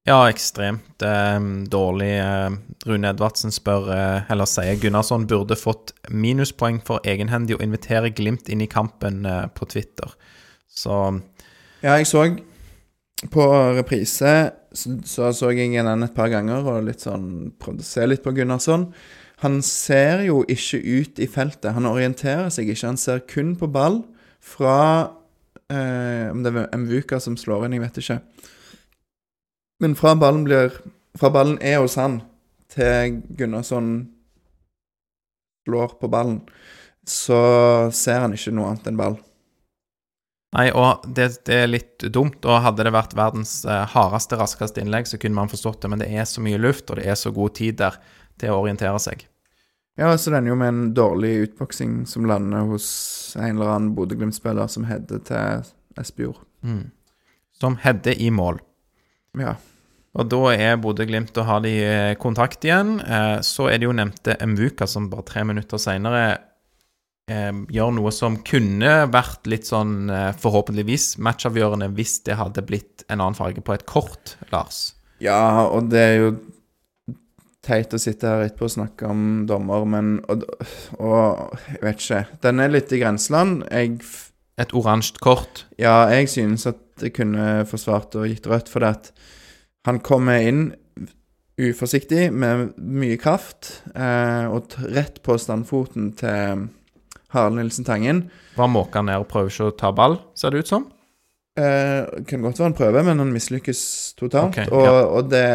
[0.09, 2.13] Ja, ekstremt eh, dårlig.
[2.17, 2.49] Eh,
[2.89, 8.49] Rune Edvardsen spør, eh, eller sier Gunnarsson burde fått minuspoeng for egenhendig å invitere Glimt
[8.49, 10.15] inn i kampen eh, på Twitter.
[10.65, 10.97] Så
[11.83, 12.25] Ja, jeg så
[13.29, 13.45] på
[13.77, 14.33] reprise
[14.73, 18.23] så så, så jeg den et par ganger og litt sånn prøvde å se litt
[18.23, 18.87] på Gunnarsson.
[19.43, 21.73] Han ser jo ikke ut i feltet.
[21.75, 22.87] Han orienterer seg ikke.
[22.87, 24.03] Han ser kun på ball
[24.41, 25.11] fra
[25.69, 28.19] eh, Om det er Mvuka som slår inn, jeg vet ikke.
[29.81, 30.75] Men fra ballen blir
[31.17, 32.21] Fra ballen er hos han,
[32.71, 33.89] til Gunnarsson
[35.67, 36.37] slår på ballen,
[37.03, 37.41] så
[37.91, 39.17] ser han ikke noe annet enn ball.
[40.55, 42.39] Nei, og det, det er litt dumt.
[42.47, 46.01] Og hadde det vært verdens eh, hardeste, raskeste innlegg, så kunne man forstått det, men
[46.03, 47.99] det er så mye luft, og det er så god tid der
[48.41, 49.25] til å orientere seg.
[49.99, 52.87] Ja, så den er jo med en dårlig utboksing som lander hos
[53.35, 55.67] en eller annen Bodø-Glimt-spiller som header til
[55.99, 56.39] Espejord.
[56.63, 56.89] Mm.
[57.59, 58.63] Som header i mål.
[59.39, 59.57] Ja.
[60.19, 62.97] Og da er Bodø-Glimt og har de eh, kontakt igjen.
[62.99, 66.23] Eh, så er det jo nevnte Mvuka som bare tre minutter seinere
[67.31, 73.05] eh, gjør noe som kunne vært litt sånn eh, forhåpentligvis matchavgjørende hvis det hadde blitt
[73.07, 74.89] en annen farge på et kort, Lars.
[75.23, 76.33] ja, og det er jo
[77.61, 80.47] teit å sitte her etterpå og snakke om dommer, men og,
[80.97, 82.21] og jeg vet ikke.
[82.43, 83.63] Den er litt i grenseland.
[83.69, 84.01] Jeg
[84.59, 85.63] Et oransje kort.
[85.79, 89.07] Ja, jeg synes at det kunne forsvart og gitt rødt, for det at
[89.87, 90.63] han kommer inn
[91.61, 96.67] uforsiktig med mye kraft, eh, og rett på standfoten til
[97.31, 98.23] Harald Nilsen Tangen.
[98.57, 100.87] Bare måker ned og prøver ikke å ta ball, ser det ut som.
[101.59, 103.83] Eh, kan godt være en prøve, men han mislykkes
[104.19, 104.55] totalt.
[104.55, 105.05] Okay, og, ja.
[105.05, 105.47] og det,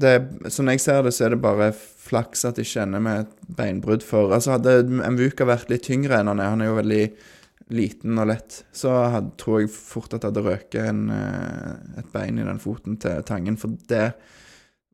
[0.00, 0.14] det
[0.54, 4.04] Som jeg ser det, så er det bare flaks at de kjenner med et beinbrudd
[4.06, 7.04] for Altså, hadde Mvuka vært litt tyngre enn han er, han er jo veldig
[7.72, 12.10] liten og lett, så hadde, tror jeg fort at jeg hadde røket en, eh, et
[12.12, 14.10] bein i den foten til Tangen, for det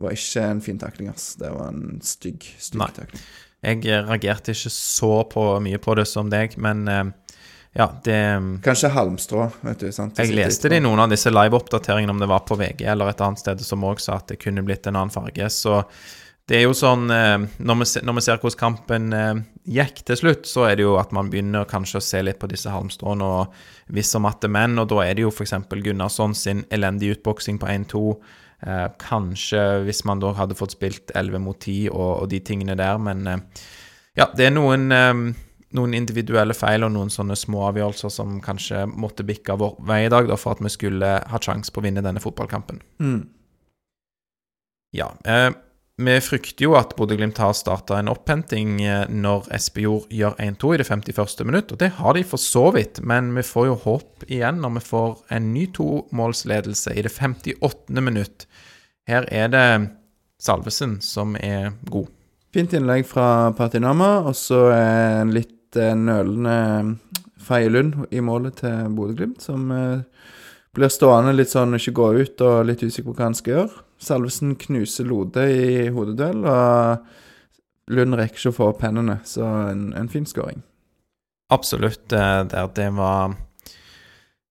[0.00, 1.34] var ikke en fin takling, ass.
[1.40, 2.92] Det var en stygg, stygg Nei.
[2.96, 3.24] takling.
[3.60, 7.10] Jeg eh, reagerte ikke så på, mye på det som deg, men eh,
[7.76, 8.20] ja, det
[8.64, 9.90] Kanskje halmstrå, vet du.
[9.94, 10.18] sant?
[10.18, 13.22] Jeg leste det i noen av disse live-oppdateringene, om det var på VG eller et
[13.22, 15.50] annet sted, som òg sa at det kunne blitt en annen farge.
[15.54, 15.82] Så
[16.50, 19.12] det er jo sånn Når vi, ser hvordan kampen
[19.70, 22.50] gikk til slutt, så er det jo at man begynner kanskje å se litt på
[22.50, 23.58] disse halmstråene og
[23.94, 25.54] visse og matte menn, og da er det jo f.eks.
[25.70, 28.02] Gunnarsson sin elendige utboksing på 1-2.
[28.66, 32.76] Eh, kanskje hvis man da hadde fått spilt 11 mot 10 og, og de tingene
[32.76, 33.62] der, men eh,
[34.18, 35.22] ja, det er noen eh,
[35.76, 40.12] noen individuelle feil og noen sånne små avgjørelser som kanskje måtte bikke vår vei i
[40.12, 42.80] dag, da, for at vi skulle ha sjanse på å vinne denne fotballkampen.
[43.02, 43.20] Mm.
[44.98, 45.52] Ja, eh,
[46.00, 50.80] vi frykter jo at Bodø-Glimt har starta en opphenting eh, når Espejord gjør 1-2 i
[50.80, 51.44] det 51.
[51.48, 54.78] minutt, og det har de for så vidt, men vi får jo håp igjen når
[54.78, 58.00] vi får en ny tomålsledelse i det 58.
[58.00, 58.46] minutt.
[59.08, 59.66] Her er det
[60.40, 62.08] Salvesen som er god.
[62.54, 66.96] Fint innlegg fra Patinama, og så en litt eh, nølende
[67.40, 70.02] Feie Lund i målet til Bodø-Glimt, som eh,
[70.76, 73.86] blir stående litt sånn ikke gå ut og litt usikker på hva han skal gjøre.
[74.00, 79.90] Salvesen knuser Lode i hodeduell, og Lund rekker ikke å få opp hendene, så en,
[79.98, 80.62] en fin skåring.
[81.50, 82.08] Absolutt.
[82.08, 83.36] Det, det var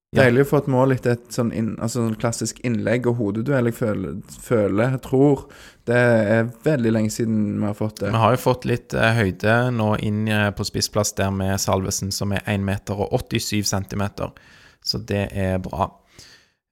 [0.09, 0.23] Ja.
[0.23, 3.67] Deilig å få et mål etter et sånn, inn, altså sånn klassisk innlegg og hodeduell.
[3.69, 5.43] Jeg føler, føler, tror
[5.85, 8.09] Det er veldig lenge siden vi har fått det.
[8.09, 12.09] Vi har jo fått litt eh, høyde nå inn eh, på spissplass der med Salvesen,
[12.11, 14.33] som er 1 meter og 87 centimeter.
[14.81, 15.91] Så det er bra.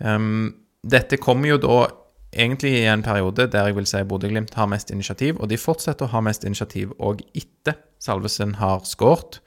[0.02, 1.78] Um, dette kommer jo da
[2.38, 6.08] egentlig i en periode der jeg vil si Bodø-Glimt har mest initiativ, og de fortsetter
[6.08, 9.40] å ha mest initiativ òg etter Salvesen har skåret.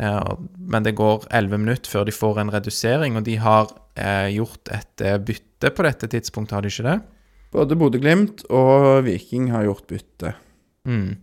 [0.00, 4.32] Eh, men det går 11 minutter før de får en redusering, og de har eh,
[4.34, 6.98] gjort et eh, bytte på dette tidspunktet, har de ikke det?
[7.54, 10.34] Både Bodø-Glimt og Viking har gjort bytte.
[10.88, 11.14] Mm.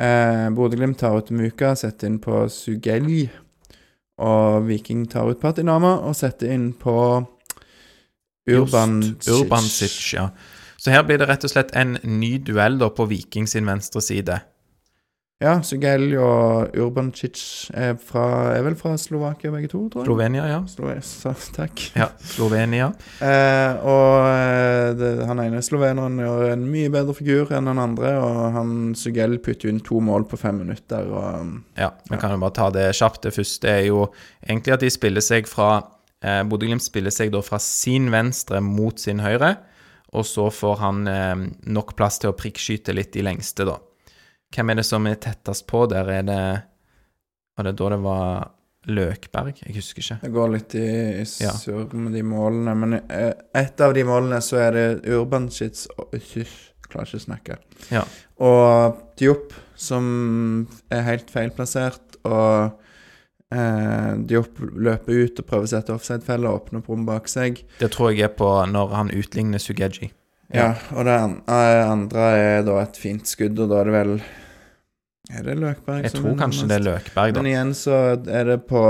[0.00, 3.28] Eh, Bodø-Glimt tar ut Muka, setter inn på Sugelj.
[4.22, 6.94] Og Viking tar ut Patinama og setter inn på
[8.50, 8.96] Urban
[9.30, 10.30] Urban Sitch, ja.
[10.82, 14.02] Så her blir det rett og slett en ny duell da på Viking sin venstre
[14.02, 14.40] side.
[15.42, 17.40] Ja, Sugelj og Urbancic
[17.74, 20.06] er, fra, er vel fra Slovakia begge to, tror jeg.
[20.06, 20.60] Slovenia, ja.
[20.70, 21.82] Slove- så, takk.
[21.98, 22.06] ja.
[22.22, 22.92] Slovenia.
[23.18, 28.12] Eh, og eh, det, han ene sloveneren gjør en mye bedre figur enn den andre,
[28.22, 32.42] og han Sugelj putter inn to mål på fem minutter, og Ja, vi kan jo
[32.44, 33.24] bare ta det kjapt.
[33.26, 34.04] Det første er jo
[34.46, 35.72] egentlig at de spiller seg fra
[36.22, 39.56] eh, Bodø-Glimt spiller seg da fra sin venstre mot sin høyre,
[40.12, 43.78] og så får han eh, nok plass til å prikkskyte litt i lengste, da.
[44.52, 46.08] Hvem er det som er tettest på der?
[46.20, 46.42] Er det
[47.56, 48.50] Var det da det var
[48.88, 49.60] Løkberg?
[49.62, 50.18] Jeg husker ikke.
[50.24, 50.84] Det går litt i,
[51.22, 51.52] i Ja.
[51.92, 57.06] med de målene, men eh, et av de målene så er det Urbanskits Hysj, klarer
[57.08, 57.58] ikke å snakke.
[57.92, 58.02] Ja.
[58.42, 62.72] Og Diop som er helt feilplassert, og
[63.52, 67.62] eh, Diop løper ut og prøver å sette offside-felle og åpner rom bak seg.
[67.80, 70.10] Det tror jeg er på når han utligner Sugeji.
[70.52, 74.10] Ja, og det andre er da et fint skudd, og da er det vel
[75.32, 76.84] Er det Løkberg Jeg som tror kanskje det er?
[76.90, 77.40] Løkberg, da.
[77.40, 78.82] Men igjen så er det på,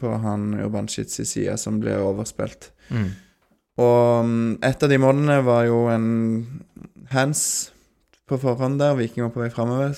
[0.00, 2.72] på han Urbanskits side som blir overspilt.
[2.90, 3.10] Mm.
[3.78, 6.08] Og mm, et av de målene var jo en
[7.12, 7.42] hands
[8.28, 8.98] på forhånd der.
[8.98, 9.94] Viking var på vei framover.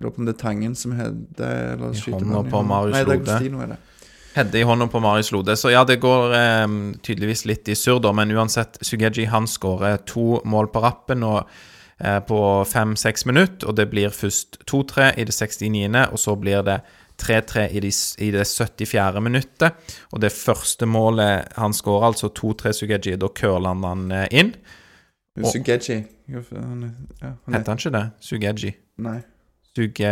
[0.00, 2.62] Lurer på om det er Tangen som heter eller I hånda på.
[2.62, 3.76] Marius Lode.
[4.36, 5.54] Hedde i hånda på Marius Lode.
[5.56, 6.66] Så ja, det går eh,
[7.02, 8.12] tydeligvis litt i surr, da.
[8.12, 11.48] Men uansett, Sugeji han skårer to mål på rappen og,
[11.98, 13.70] eh, på fem-seks minutter.
[13.70, 16.80] Og det blir først 2-3 i det 69., og så blir det
[17.16, 17.90] 3-3 i, de
[18.26, 19.22] i det 74.
[19.24, 19.72] minuttet.
[20.12, 24.52] Og det første målet han skårer, altså 2-3 Sugeji, da curler han han eh, inn.
[25.40, 26.02] Og- Sugeji.
[26.28, 28.04] Ja, han er, Heter han ikke det?
[28.20, 28.74] Sugeji.
[28.98, 29.22] nei.
[29.76, 30.10] Suge...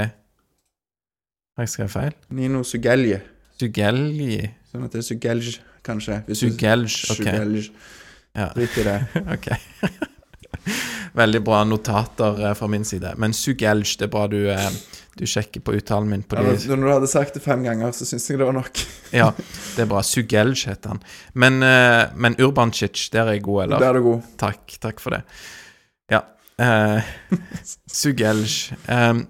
[1.55, 2.17] Har jeg skrevet feil?
[2.37, 3.23] Nino Sugelje.
[3.57, 5.47] Sugelji Sånn at det er Sugelj,
[5.87, 6.19] kanskje.
[6.37, 7.21] Sugelj, ok.
[7.23, 7.71] Sugelj.
[8.35, 8.51] Ja.
[8.57, 8.99] Drit i det.
[9.37, 9.49] Ok.
[11.21, 13.15] Veldig bra notater eh, fra min side.
[13.23, 14.69] Men Sugelj, det er bra du, eh,
[15.17, 18.05] du sjekker på uttalen min på Ja, når du hadde sagt det fem ganger, så
[18.09, 18.85] syns jeg det var nok.
[19.23, 20.05] Ja, det er bra.
[20.05, 21.05] Sugelj heter han.
[21.33, 23.87] Men, eh, men Urbancic, der er jeg god, eller?
[23.87, 24.33] Der er du god.
[24.45, 25.25] Takk, takk for det.
[26.63, 27.03] Eh,
[27.91, 28.73] Sugelj.
[28.89, 29.25] Um,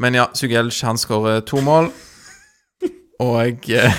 [0.00, 1.90] men ja, Sugelj, han skårer to mål.
[3.22, 3.98] Og eh,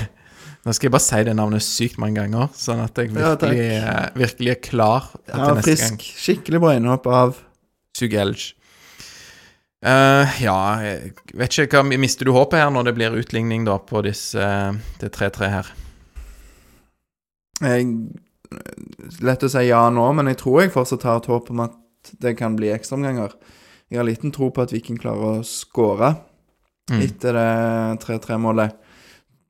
[0.64, 3.96] Nå skal jeg bare si det navnet sykt mange ganger, sånn at jeg virkelig, ja,
[4.16, 5.98] virkelig er klar til Ja, neste gang.
[5.98, 6.04] frisk.
[6.24, 7.34] Skikkelig bra innhopp av
[7.96, 8.46] Sugelj.
[9.84, 13.76] Uh, ja, jeg vet ikke hva Mister du håpet her når det blir utligning da
[13.84, 15.68] på disse eh, det 3-3 her?
[17.60, 17.90] jeg,
[19.20, 21.76] Lett å si ja nå, men jeg tror jeg fortsatt har et håp om at
[22.20, 23.32] det kan bli ekstraomganger.
[23.90, 26.14] Jeg har liten tro på at Viking klarer å skåre
[26.90, 27.00] Mm.
[27.00, 28.74] etter det 3-3-målet.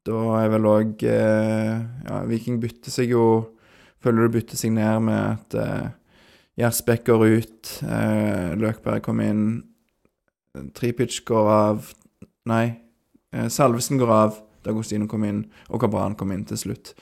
[0.06, 3.24] Da er vel òg eh, Ja, Viking bytter seg jo
[4.04, 5.88] Føler du bytter seg ned med at eh,
[6.60, 9.64] Gjersbekk går ut, eh, Løkberg kommer inn,
[10.76, 11.88] Tripic går av
[12.46, 12.76] Nei,
[13.32, 16.92] eh, Salvesen går av, Dagostino kommer inn, og Kabran kommer inn til slutt.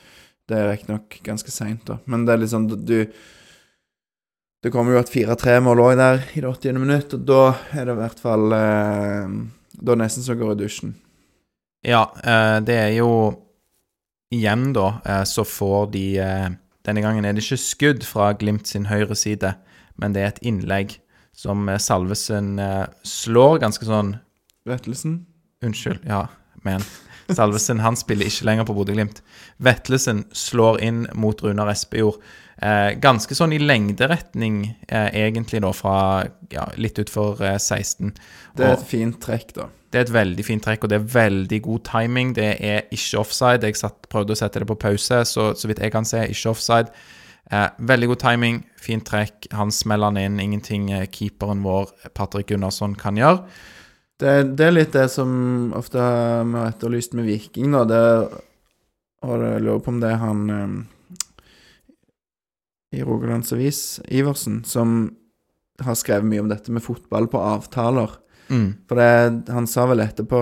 [0.49, 1.99] Det er riktignok ganske seint, da.
[2.07, 2.97] Men det er liksom du
[4.63, 6.77] Det kommer jo et 4-3-mål òg der i det 80.
[6.79, 7.41] minutt, og da
[7.75, 9.33] er det i hvert fall eh,
[9.83, 10.93] Da nesten så går i dusjen.
[11.83, 13.09] Ja, eh, det er jo
[14.33, 16.47] Igjen, da, eh, så får de eh,
[16.87, 19.53] Denne gangen er det ikke skudd fra Glimt sin høyre side,
[19.99, 20.95] men det er et innlegg
[21.35, 24.15] som eh, Salvesen eh, slår ganske sånn
[24.67, 25.25] Vettelsen?
[25.63, 26.29] Unnskyld, ja,
[26.63, 26.83] men
[27.31, 29.21] Salvesen han spiller ikke lenger på Bodø-Glimt.
[29.63, 32.19] Vetlesen slår inn mot Runar Espejord.
[32.61, 38.13] Eh, ganske sånn i lengderetning, eh, egentlig, da, fra ja, litt utfor eh, 16.
[38.55, 39.65] Det er Og- et fint trekk, da.
[39.91, 42.33] det er et veldig fint trekk, og det er veldig god timing.
[42.33, 43.63] Det er ikke offside.
[43.63, 46.49] Jeg satt, prøvde å sette det på pause, så så vidt jeg kan se, ikke
[46.53, 46.89] offside.
[47.51, 49.47] Eh, veldig god timing, fint trekk.
[49.51, 50.39] Han smeller den inn.
[50.39, 53.43] Ingenting eh, keeperen vår, Patrick Gunnarsson, kan gjøre.
[54.19, 57.83] Det, det er litt det som ofte vi har etterlyst med Viking, da.
[57.83, 58.39] Det,
[59.23, 60.83] og jeg lurer på om det er han eh,
[62.93, 65.15] i Rogalands Avis, Iversen, som
[65.81, 68.11] har skrevet mye om dette med fotball på avtaler.
[68.49, 68.67] Mm.
[68.87, 70.39] For det, han sa vel etterpå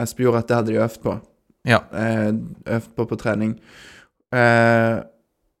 [0.00, 1.14] Espejord at det hadde de øvd på.
[1.68, 1.82] Ja.
[1.92, 2.30] Eh,
[2.76, 3.54] øvd på på trening.
[4.34, 4.98] Eh,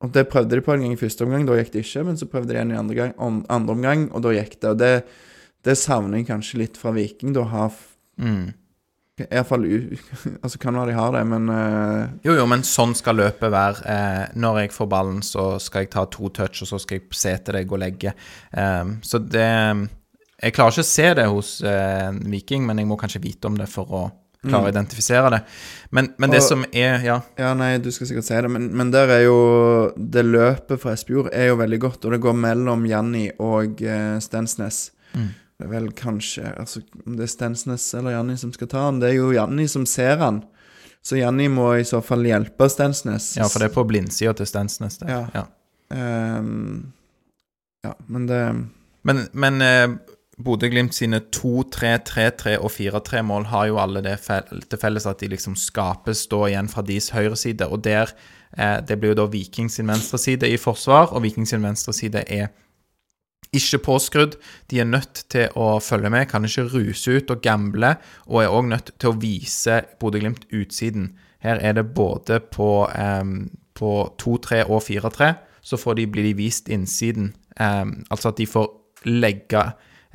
[0.00, 2.04] og det prøvde de på en gang i første omgang, da gikk det ikke.
[2.08, 4.70] Men så prøvde de igjen i andre, gang, om, andre omgang, og da gikk det.
[4.70, 4.92] Og det,
[5.66, 7.46] det savner jeg kanskje litt fra Viking, da.
[7.54, 7.68] Ha
[8.20, 8.50] Mm.
[9.28, 9.66] Iallfall
[10.42, 12.08] Altså, kan være de har det, men uh...
[12.26, 13.84] Jo, jo, men sånn skal løpet være.
[13.84, 17.20] Eh, når jeg får ballen, så skal jeg ta to touch, og så skal jeg
[17.20, 18.14] se til deg og legge.
[18.54, 19.46] Um, så det
[20.40, 23.58] Jeg klarer ikke å se det hos uh, Viking, men jeg må kanskje vite om
[23.60, 24.02] det for å
[24.40, 25.40] klare å identifisere det.
[25.92, 27.20] Men, men det Og- som er Ja.
[27.36, 30.94] Ja, nei, du skal sikkert si det, men, men der er jo Det løpet fra
[30.96, 34.90] Espejord er jo veldig godt, og det går mellom Janni og uh, Stensnes.
[35.12, 35.28] Mm.
[35.60, 39.00] Det er vel kanskje altså, Om det er Stensnes eller Janni som skal ta han,
[39.02, 40.40] det er jo Janni som ser han.
[41.04, 43.34] Så Janni må i så fall hjelpe Stensnes.
[43.36, 44.98] Ja, for det er på blindsida til Stensnes.
[45.00, 45.10] det.
[45.12, 45.26] Ja.
[45.36, 45.44] Ja.
[45.90, 46.92] Um,
[47.84, 48.40] ja, men det
[49.02, 49.88] Men, men eh,
[50.44, 55.30] Bodø-Glimt sine 2-3, 3-3 og 4-3-mål har jo alle det fel til felles at de
[55.32, 57.68] liksom skapes da igjen fra deres høyre side.
[57.68, 58.12] Og der
[58.56, 61.92] eh, Det blir jo da Viking sin venstre side i forsvar, og Viking sin venstre
[61.96, 62.48] side er
[63.56, 64.36] ikke påskrudd.
[64.70, 67.96] De er nødt til å følge med, kan ikke ruse ut og gamble,
[68.28, 71.12] og er òg nødt til å vise Bodø-Glimt utsiden.
[71.40, 75.32] Her er det både på, em, på 2-3 og 4-3,
[75.62, 77.34] så de, blir de vist innsiden.
[77.60, 78.68] Em, altså at de får
[79.08, 79.62] legge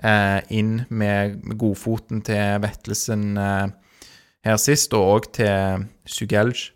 [0.04, 3.68] eh, inn med, med godfoten til Vettelsen eh,
[4.46, 6.70] her sist, og òg til Sugelj.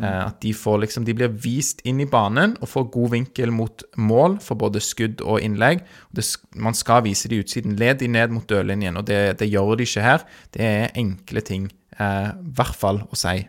[0.00, 3.52] Eh, at de får liksom De blir vist inn i banen og får god vinkel
[3.54, 5.82] mot mål for både skudd og innlegg.
[6.14, 6.24] Det,
[6.54, 7.76] man skal vise de utsiden.
[7.80, 10.26] Led de ned mot dørlinjen, og det, det gjør de ikke her.
[10.54, 13.42] Det er enkle ting, eh, i hvert fall å si.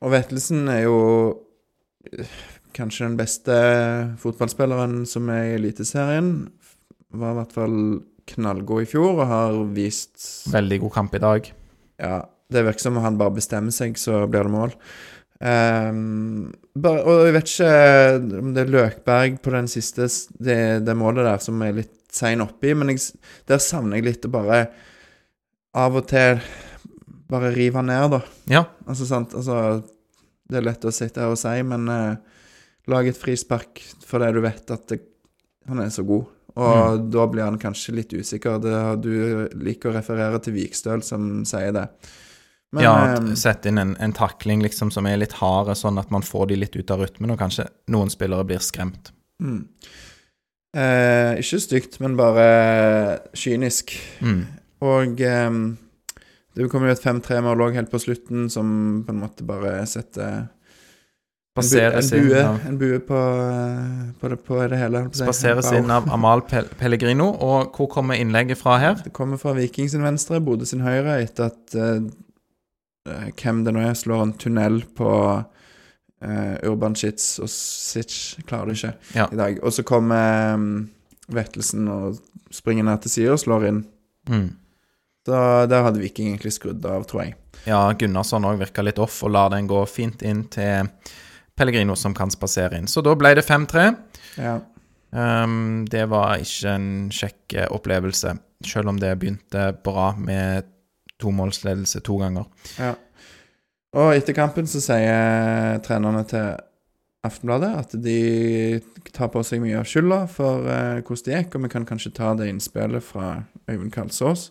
[0.00, 0.98] Og Vettelsen er jo
[2.06, 2.38] eh,
[2.76, 3.56] kanskje den beste
[4.22, 6.34] fotballspilleren som er i Eliteserien.
[7.10, 7.78] Var i hvert fall
[8.30, 11.48] knallgod i fjor og har vist Veldig god kamp i dag.
[12.00, 14.76] Ja, det virker som om han bare bestemmer seg, så blir det mål.
[15.40, 20.04] Ehm, bare, og jeg vet ikke om det er Løkberg på den siste
[20.36, 23.06] det, det målet der som er litt sein oppi, men jeg,
[23.48, 24.64] der savner jeg litt å bare
[25.80, 26.42] av og til
[27.30, 28.20] bare rive han ned, da.
[28.50, 29.84] Ja, Altså, sant, altså
[30.50, 32.40] Det er lett å sitte her og si, men eh,
[32.90, 34.98] lag et frispark fordi du vet at det,
[35.70, 36.26] han er så god.
[36.58, 38.58] Og da blir han kanskje litt usikker.
[38.58, 38.72] Det,
[39.04, 39.12] du
[39.62, 41.84] liker å referere til Vikstøl som sier det.
[42.76, 46.12] Men ja eh, sette inn en, en takling liksom som er litt hard, sånn at
[46.14, 49.10] man får de litt ut av rytmen, og kanskje noen spillere blir skremt.
[49.42, 49.60] mm.
[50.78, 52.46] eh, Ikke stygt, men bare
[53.34, 53.96] kynisk.
[54.22, 54.44] Mm.
[54.86, 55.58] Og eh,
[56.54, 60.30] det kommer jo et 5-3-mål òg helt på slutten, som på en måte bare setter
[60.30, 60.46] en,
[61.58, 65.04] bu Spaseres en, bue, av en bue på, eh, på, det, på det hele.
[65.18, 67.32] Spaseres inn av Amal Pel Pellegrino.
[67.34, 68.98] Og hvor kommer innlegget fra her?
[69.02, 72.04] Det kommer fra Viking sin venstre, Bodø sin høyre, etter at eh,
[73.04, 75.10] hvem det nå er, slår en tunnel på
[75.40, 79.28] uh, Urban Shits og Sitch klarer det ikke Ja.
[79.32, 79.60] i dag.
[79.64, 80.90] Og så kommer um,
[81.32, 82.18] Vettelsen og
[82.52, 83.84] springer ned til sida og slår inn.
[84.28, 84.48] Mm.
[85.28, 87.34] Da, der hadde Viking egentlig skrudd av, tror jeg.
[87.68, 90.88] Ja, Gunnarsson òg virka litt off og lar den gå fint inn til
[91.56, 92.88] Pellegrino, som kan spasere inn.
[92.88, 93.86] Så da ble det 5-3.
[94.40, 94.58] Ja.
[95.12, 100.68] Um, det var ikke en kjekk eh, opplevelse, selv om det begynte bra med
[101.20, 102.50] tomålsledelse to ganger.
[102.78, 102.96] ja.
[103.90, 106.52] Og etter kampen så sier trenerne til
[107.26, 108.80] Aftenbladet at de
[109.12, 112.14] tar på seg mye av skylda for uh, hvordan det gikk, og vi kan kanskje
[112.16, 114.46] ta det innspillet fra Øyvind Kalsås.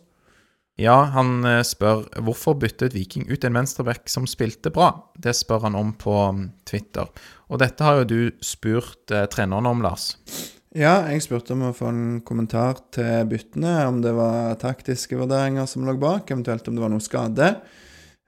[0.79, 4.93] Ja, han eh, spør hvorfor byttet Viking ut en venstreback som spilte bra.
[5.19, 7.09] Det spør han om på mm, Twitter.
[7.51, 10.13] Og dette har jo du spurt eh, treneren om, Lars.
[10.77, 15.65] Ja, jeg spurte om å få en kommentar til byttene, om det var taktiske vurderinger
[15.69, 17.47] som lå bak, eventuelt om det var noe skade.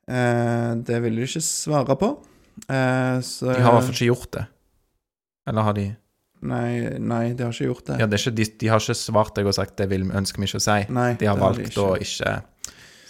[0.09, 2.15] Eh, det ville de ikke svare på.
[2.65, 4.45] Eh, så De har i hvert fall ikke gjort det.
[5.51, 5.89] Eller har de
[6.41, 7.95] Nei, nei, de har ikke gjort det.
[8.01, 10.41] Ja, det er ikke, de, de har ikke svart deg og sagt det vil, ønsker
[10.41, 10.77] vi ikke å si.
[10.89, 12.31] Nei, De har valgt å ikke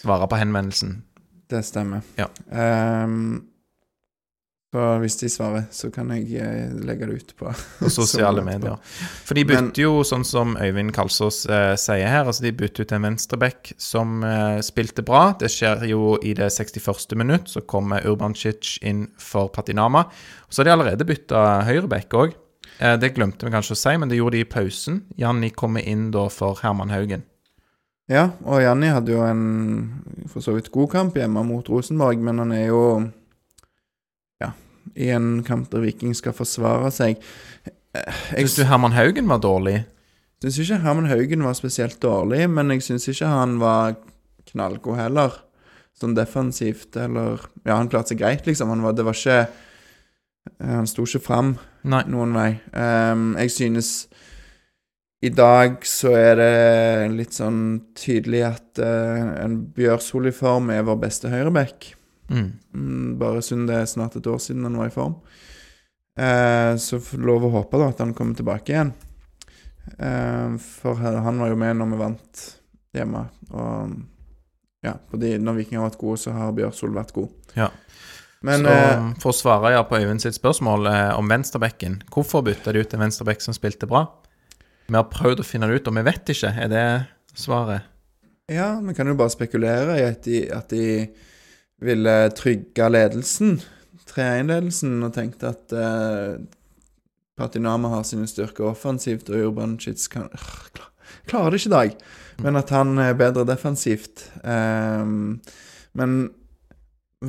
[0.01, 0.97] svare på henvendelsen.
[1.47, 2.03] Det stemmer.
[2.19, 2.27] Ja.
[2.51, 3.45] Ehm,
[4.71, 7.49] så hvis de svarer, så kan jeg eh, legge det ut på
[7.91, 8.77] sosiale medier.
[9.27, 12.93] For de Men- jo, sånn som Øyvind Kalsås eh, sier her, altså de bytter ut
[12.95, 15.33] en venstreback som eh, spilte bra.
[15.39, 17.17] Det skjer jo i det 61.
[17.19, 20.05] minutt, så kommer Urbancic inn for Patinama.
[20.47, 22.37] Og så har de allerede bytta høyreback òg.
[22.79, 25.03] Eh, det glemte vi kanskje å si, men det gjorde de i pausen.
[25.19, 27.27] Janni kommer inn da for Herman Haugen.
[28.11, 29.43] Ja, og Janni hadde jo en
[30.31, 32.81] for så vidt god kamp hjemme mot Rosenborg, men han er jo
[34.95, 37.21] i en kamp der Viking skal forsvare seg.
[37.91, 39.81] Jeg Syns du Herman Haugen var dårlig?
[40.41, 43.97] syns ikke Herman Haugen var spesielt dårlig, men jeg syns ikke han var
[44.49, 45.35] knallgod heller.
[45.97, 48.71] Sånn defensivt, eller Ja, han klarte seg greit, liksom.
[48.73, 52.03] Han var, det var ikke eh, Han sto ikke fram Nei.
[52.09, 52.49] noen vei.
[52.73, 53.91] Um, jeg synes
[55.21, 57.59] i dag så er det litt sånn
[57.93, 61.91] tydelig at uh, en Bjørsol i form er vår beste høyreback.
[62.31, 63.17] Mm.
[63.19, 65.17] Bare synd det er snart et år siden han var i form.
[66.19, 68.93] Eh, så lov å håpe da at han kommer tilbake igjen.
[69.97, 72.47] Eh, for han var jo med når vi vant
[72.95, 73.25] hjemme.
[73.51, 73.99] Og
[74.85, 77.29] ja, fordi når Viking har vært gode, så har Bjørsol vært god.
[77.57, 77.69] Ja.
[78.41, 82.41] Men så eh, for å svare ja på Øyvind sitt spørsmål eh, om venstrebekken Hvorfor
[82.47, 84.07] bytta de ut en venstrebekk som spilte bra?
[84.87, 86.49] Vi har prøvd å finne det ut, og vi vet ikke.
[86.57, 86.85] Er det
[87.37, 87.85] svaret?
[88.51, 90.85] Ja, vi kan jo bare spekulere i at de, at de
[91.81, 93.59] ville trygge ledelsen,
[94.11, 96.41] 3-1-ledelsen, og tenkte at eh,
[97.39, 100.91] Patinama har sine styrker offensivt, og Urbancic kan øh, klar-
[101.29, 101.97] Klarer det ikke i dag,
[102.41, 104.23] men at han er bedre defensivt.
[104.43, 105.41] Um,
[105.97, 106.15] men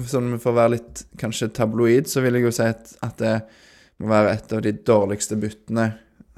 [0.08, 3.34] sånn for å være litt kanskje tabloid, så vil jeg jo si at, at det
[4.00, 5.90] må være et av de dårligste byttene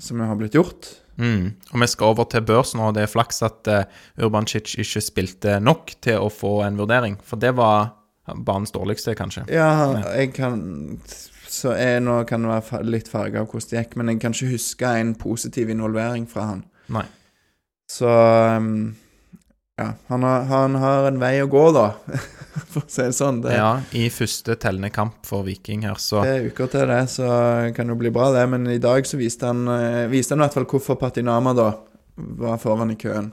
[0.02, 0.90] som har blitt gjort.
[1.20, 1.52] Mm.
[1.70, 3.84] Og vi skal over til børs nå, og det er flaks at uh,
[4.18, 7.92] Urbancic ikke spilte nok til å få en vurdering, for det var
[8.32, 9.44] banens dårligste, kanskje.
[9.52, 10.98] Ja, jeg kan
[11.48, 14.34] Så jeg nå kan det være litt farga av hvordan det gikk, men jeg kan
[14.34, 16.64] ikke huske en positiv involvering fra han.
[16.92, 17.04] Nei.
[17.90, 18.96] Så um,
[19.78, 21.88] Ja, han har, han har en vei å gå, da,
[22.72, 23.40] for å si det sånn.
[23.44, 27.00] Det, Ja, i første tellende kamp for Viking her, så Det er uker til det,
[27.10, 27.28] så
[27.76, 28.44] kan jo bli bra, det.
[28.50, 31.72] Men i dag så viste han, eh, viste han i hvert fall hvorfor Patinama da
[32.16, 33.32] var foran i køen.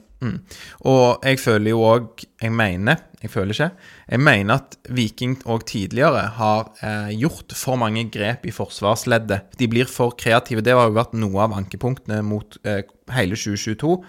[0.86, 3.70] Og jeg føler jo òg Jeg mener, jeg føler ikke
[4.10, 9.54] Jeg mener at Viking òg tidligere har eh, gjort for mange grep i forsvarsleddet.
[9.60, 10.64] De blir for kreative.
[10.66, 12.82] Det har jo vært noe av ankepunktene mot eh,
[13.14, 14.00] hele 2022.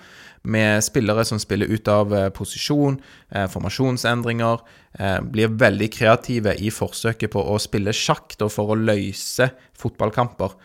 [0.43, 2.97] Med spillere som spiller ut av eh, posisjon,
[3.31, 4.65] eh, formasjonsendringer.
[4.99, 10.57] Eh, blir veldig kreative i forsøket på å spille sjakk da, for å løse fotballkamper.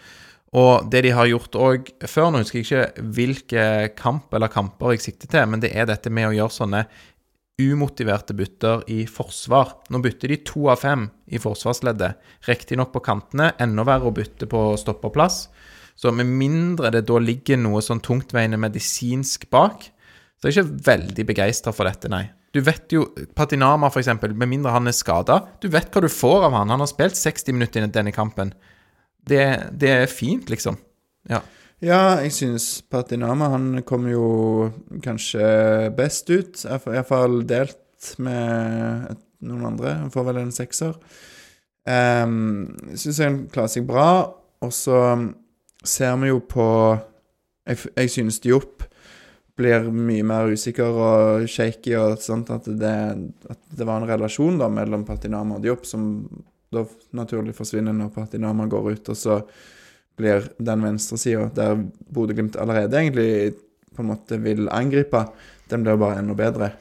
[0.57, 3.63] Og det de har gjort òg før, nå husker jeg ikke hvilke
[3.99, 6.85] kamp eller kamper jeg sikter til, men det er dette med å gjøre sånne
[7.58, 9.74] umotiverte bytter i forsvar.
[9.89, 12.20] Nå bytter de to av fem i forsvarsleddet.
[12.45, 15.47] Riktignok på kantene, enda verre å bytte på stopperplass.
[15.97, 19.88] Så med mindre det da ligger noe sånn tungtveiende medisinsk bak,
[20.38, 22.28] så er jeg ikke veldig begeistra for dette, nei.
[22.53, 26.10] Du vet jo, Patinama for eksempel, med mindre han er skada, du vet hva du
[26.14, 26.70] får av han.
[26.74, 28.53] Han har spilt 60 minutter i denne kampen.
[29.28, 29.43] Det,
[29.74, 30.78] det er fint, liksom.
[31.28, 31.41] Ja.
[31.78, 34.28] Ja, jeg synes Patinama han kom jo
[35.05, 36.63] kanskje best ut.
[36.65, 39.11] Iallfall delt med
[39.45, 39.93] noen andre.
[39.99, 40.97] Han får vel en sekser.
[41.86, 44.09] Um, syns han klarer seg bra.
[44.65, 44.97] Og så
[45.86, 46.65] ser vi jo på
[47.67, 48.86] Jeg, jeg synes Diop
[49.57, 52.49] blir mye mer usikker og shaky og sånt.
[52.49, 52.97] At det,
[53.53, 56.25] at det var en relasjon da mellom Patinama og Diop som
[56.73, 59.11] da naturlig forsvinner når Patinama går ut.
[59.13, 59.41] Og så
[60.18, 61.78] blir den venstresida, der
[62.13, 63.55] Bodø-Glimt allerede egentlig
[63.95, 65.26] på en måte vil angripe,
[65.72, 66.72] den blir bare enda bedre.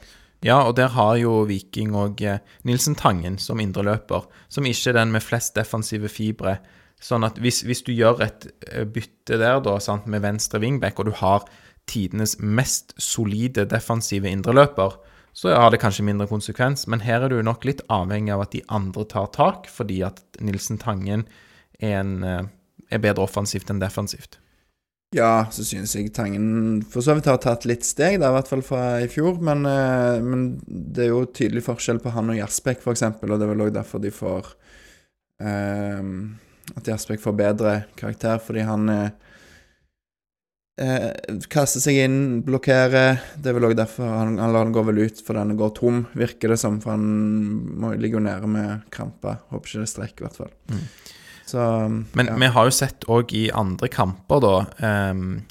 [0.45, 4.99] Ja, og der har jo Viking og eh, Nilsen Tangen som indreløper, som ikke er
[4.99, 6.59] den med flest defensive fibre.
[7.01, 11.01] Sånn at hvis, hvis du gjør et eh, bytte der, da, sant, med venstre wingback,
[11.01, 11.47] og du har
[11.89, 14.99] tidenes mest solide defensive indreløper,
[15.37, 18.53] så har det kanskje mindre konsekvens, men her er du nok litt avhengig av at
[18.55, 21.27] de andre tar tak, fordi at Nilsen Tangen
[21.79, 22.45] er, en, eh,
[22.89, 24.39] er bedre offensivt enn defensivt.
[25.15, 28.49] Ja, så synes jeg Tangen for så vidt har tatt litt steg, da, i hvert
[28.49, 29.39] fall fra i fjor.
[29.39, 33.45] Men, eh, men det er jo tydelig forskjell på han og Jaspek, f.eks., og det
[33.45, 34.51] er vel òg derfor de får
[35.43, 36.03] eh,
[36.75, 39.07] At Jaspek får bedre karakter, fordi han eh,
[40.83, 43.21] eh, kaster seg inn, blokkerer.
[43.39, 45.71] Det er vel òg derfor han, han lar den går vel ut for den går
[45.79, 46.81] tom, virker det som.
[46.83, 47.07] For han
[47.79, 49.39] må, ligger jo nede med kramper.
[49.53, 50.51] Håper ikke det strekker, i hvert fall.
[50.67, 50.83] Mm.
[51.47, 51.59] Så
[52.13, 52.35] Men ja.
[52.35, 54.55] vi har jo sett òg i andre kamper, da,
[55.11, 55.45] um,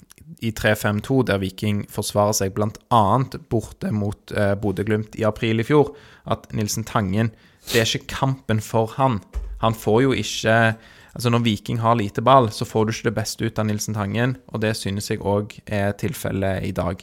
[0.44, 3.04] i 3-5-2, der Viking forsvarer seg bl.a.
[3.48, 5.94] borte mot uh, Bodø-Glimt i april i fjor,
[6.28, 7.32] at Nilsen Tangen
[7.66, 9.22] Det er ikke kampen for han.
[9.64, 10.76] Han får jo ikke
[11.16, 13.94] Altså Når Viking har lite ball, så får du ikke det beste ut av Nilsen
[13.96, 17.00] Tangen, og det synes jeg òg er tilfellet i dag.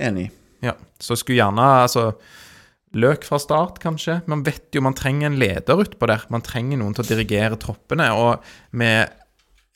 [0.00, 0.30] Enig.
[0.64, 2.14] Ja, Så skulle gjerne altså
[2.94, 4.20] Løk fra start, kanskje.
[4.30, 6.22] Man vet jo man trenger en leder utpå der.
[6.30, 8.06] Man trenger noen til å dirigere troppene.
[8.14, 8.44] Og
[8.78, 9.10] med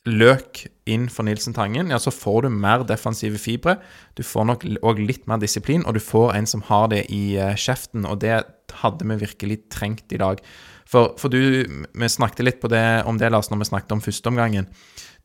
[0.09, 3.77] Løk inn for Nilsen Tangen, ja, så får du mer defensive fibre.
[4.17, 7.37] Du får nok òg litt mer disiplin, og du får en som har det i
[7.37, 8.07] eh, kjeften.
[8.09, 8.39] Og det
[8.83, 10.41] hadde vi virkelig trengt i dag.
[10.89, 14.05] For, for du Vi snakket litt på det, om det, Lars, når vi snakket om
[14.05, 14.71] førsteomgangen.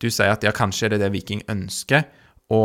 [0.01, 2.09] Du sier at ja, kanskje er det det Viking ønsker,
[2.51, 2.63] å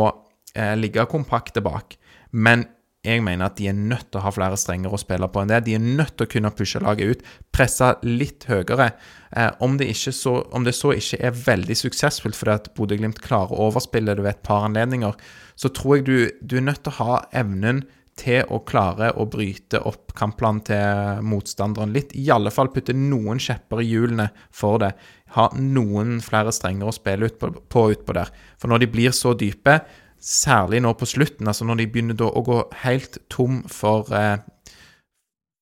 [0.55, 1.95] eh, ligge kompakt bak.
[2.31, 2.65] Men
[3.05, 5.51] jeg mener at de er nødt til å ha flere strenger å spille på enn
[5.51, 5.61] det.
[5.63, 7.21] De er nødt til å kunne pushe laget ut,
[7.55, 8.89] presse litt høyere.
[9.31, 13.55] Eh, om, det så, om det så ikke er veldig suksessfullt fordi at Bodø-Glimt klarer
[13.55, 15.15] å overspille det ved et par anledninger,
[15.55, 17.85] så tror jeg du, du er nødt til å ha evnen
[18.19, 22.11] til å klare å bryte opp kampplanen til motstanderen litt.
[22.19, 24.91] I alle fall putte noen kjepper i hjulene for det.
[25.37, 28.31] Ha noen flere strenger å spille ut på, på utpå der.
[28.59, 29.79] For når de blir så dype,
[30.19, 34.39] særlig nå på slutten, altså når de begynner å gå helt tom for, eh,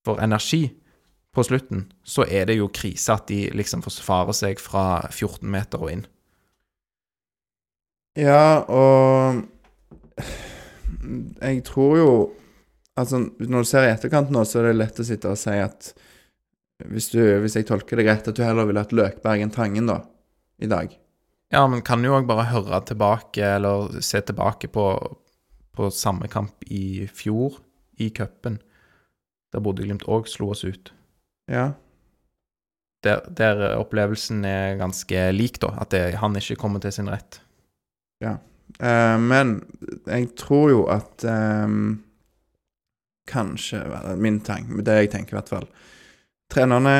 [0.05, 0.65] for energi
[1.35, 5.83] på slutten, så er det jo krise at de liksom forsvarer seg fra 14 meter
[5.83, 6.05] og inn.
[8.17, 9.45] Ja, og
[11.41, 12.11] jeg tror jo
[12.97, 15.53] Altså, når du ser i etterkant nå, så er det lett å sitte og si
[15.53, 15.91] at
[16.89, 19.85] hvis, du, hvis jeg tolker det greit, at du heller ville hatt Løkberg enn Tangen,
[19.85, 19.99] da,
[20.57, 20.95] i dag.
[21.53, 24.85] Ja, men kan jo òg bare høre tilbake, eller se tilbake på,
[25.77, 27.61] på samme kamp i fjor,
[27.97, 28.59] i cupen,
[29.53, 30.91] der Bodø-Glimt òg slo oss ut.
[31.47, 31.71] Ja.
[33.05, 35.71] Der, der opplevelsen er ganske lik, da.
[35.79, 37.39] At det, han ikke kommer til sin rett.
[38.79, 39.61] Eh, men
[40.05, 42.03] jeg tror jo at um,
[43.27, 43.79] Kanskje
[44.19, 45.69] Min tanke, det jeg tenker i hvert fall
[46.51, 46.97] Trenerne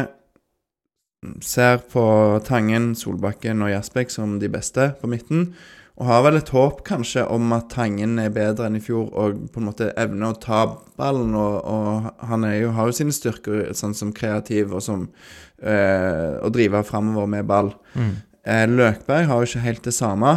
[1.41, 2.03] ser på
[2.45, 5.49] Tangen, Solbakken og Jasbekk som de beste på midten.
[5.97, 9.39] Og har vel et håp kanskje om at Tangen er bedre enn i fjor og
[9.49, 10.59] på en måte evner å ta
[10.99, 11.34] ballen.
[11.34, 16.51] Og, og han jo, har jo sine styrker sånn som kreativ og som øh, å
[16.53, 17.74] drive framover med ball.
[17.97, 18.13] Mm.
[18.47, 20.36] Eh, Løkberg har jo ikke helt det samme.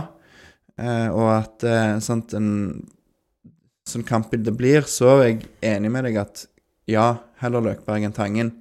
[0.81, 2.81] Eh, og at eh, sant, en
[3.85, 6.47] sånn kamp det blir, så er jeg enig med deg at
[6.89, 7.13] ja,
[7.45, 8.55] heller Løkberg enn Tangen.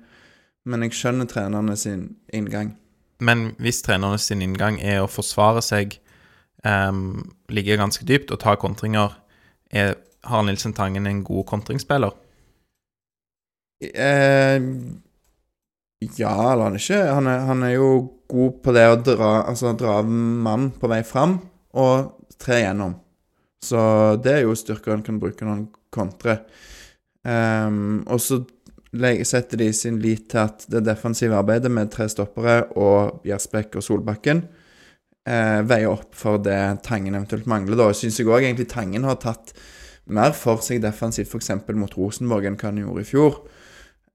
[0.65, 2.05] Men jeg skjønner trenerne sin
[2.35, 2.73] inngang.
[3.23, 5.97] Men hvis trenerne sin inngang er å forsvare seg,
[6.63, 9.15] um, ligge ganske dypt og ta kontringer,
[9.71, 9.95] er,
[10.27, 12.15] har Nilsen Tangen en god kontringsspiller?
[13.79, 14.59] Eh,
[16.19, 17.91] ja, eller han ikke han er, han er, jo
[18.27, 21.37] god på det å dra Altså dra mann på vei fram
[21.79, 22.97] og tre gjennom.
[23.63, 23.79] Så
[24.23, 26.41] det er jo styrker han kan bruke når han kontrer.
[27.27, 28.39] Um, og så
[29.23, 33.85] setter de sin lit til at det defensive arbeidet med tre stoppere og Gjersbekk og
[33.85, 34.43] Solbakken
[35.27, 37.77] eh, veier opp for det Tangen eventuelt mangler.
[37.77, 39.53] Da syns jeg òg egentlig Tangen har tatt
[40.09, 41.51] mer for seg defensivt, f.eks.
[41.77, 43.41] mot Rosenborg, enn hva han gjorde i fjor.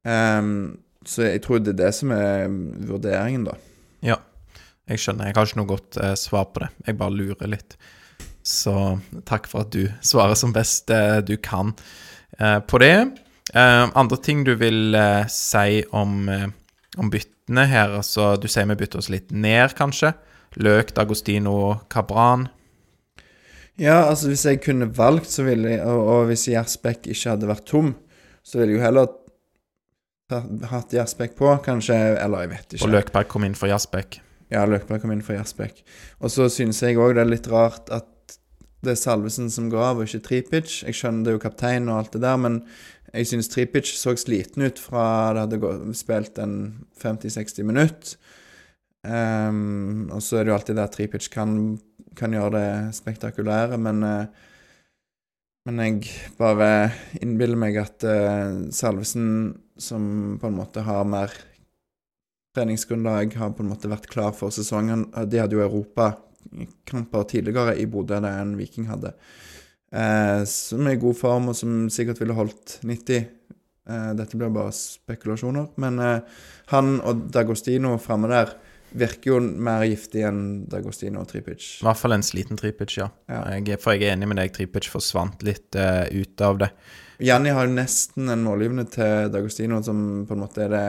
[0.05, 2.49] Um, så jeg tror det er det som er
[2.89, 3.55] vurderingen, da.
[4.05, 4.19] Ja,
[4.91, 5.29] jeg skjønner.
[5.29, 6.71] Jeg har ikke noe godt eh, svar på det.
[6.89, 7.77] Jeg bare lurer litt.
[8.45, 8.75] Så
[9.29, 11.73] takk for at du svarer som best eh, du kan
[12.39, 12.97] eh, på det.
[13.55, 16.49] Eh, andre ting du vil uh, si om, uh,
[16.99, 17.93] om byttene her?
[18.01, 20.11] Altså, du sier vi bytter oss litt ned, kanskje?
[20.59, 22.49] Løk, Dagostino, Cabran?
[23.79, 27.51] Ja, altså hvis jeg kunne valgt, så ville jeg Og, og hvis Gjersbekk ikke hadde
[27.51, 27.95] vært tom,
[28.43, 29.13] så ville jeg jo heller
[30.71, 31.99] hatt Gjersbekk på, kanskje.
[32.23, 32.87] Eller jeg vet ikke.
[32.87, 34.19] Og Løkberg kom inn for Gjersbekk?
[34.55, 35.83] Ja, Løkberg kom inn for Gjersbekk.
[36.23, 38.11] Og så synes jeg òg det er litt rart at
[38.85, 40.81] det er Salvesen som går av, og ikke Tripic.
[40.85, 42.61] Jeg skjønner det er jo kaptein og alt det der, men
[43.15, 46.57] jeg synes Tripic så sliten ut fra det hadde spilt en
[47.01, 48.17] 50-60 minutt.
[49.05, 51.79] Um, og så er det jo alltid det at Tripic kan,
[52.17, 54.51] kan gjøre det spektakulære, men uh,
[55.65, 56.91] men jeg bare
[57.25, 61.33] innbiller meg at uh, Salvesen, som på en måte har mer
[62.55, 65.07] treningsgrunnlag, har på en måte vært klar for sesongen.
[65.25, 69.15] De hadde jo europakamper tidligere i Bodø enn Viking hadde.
[69.95, 73.31] Uh, som er i god form, og som sikkert ville holdt 90.
[73.85, 75.67] Eh, dette blir bare spekulasjoner.
[75.83, 76.01] Men
[76.73, 78.55] han og Dagostino framme der
[78.95, 80.41] virker jo mer giftig enn
[80.71, 81.67] Dagostino og Tripic.
[81.83, 83.11] I hvert fall en sliten Tripic, ja.
[83.31, 83.43] ja.
[83.59, 86.71] Jeg, for jeg er enig med deg, Tripic forsvant litt uh, ut av det.
[87.25, 90.87] Janni har jo nesten en målgivende til Dagostino, som på en måte er det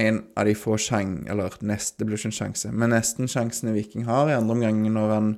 [0.00, 1.20] en av de få sjang...
[1.30, 4.82] Eller nest, det blir ikke en sjanse, men nesten sjansene Viking har i andre omgang
[4.86, 5.32] når han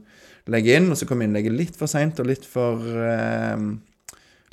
[0.50, 3.66] legger inn, og så kommer innlegget litt for seint og litt for eh,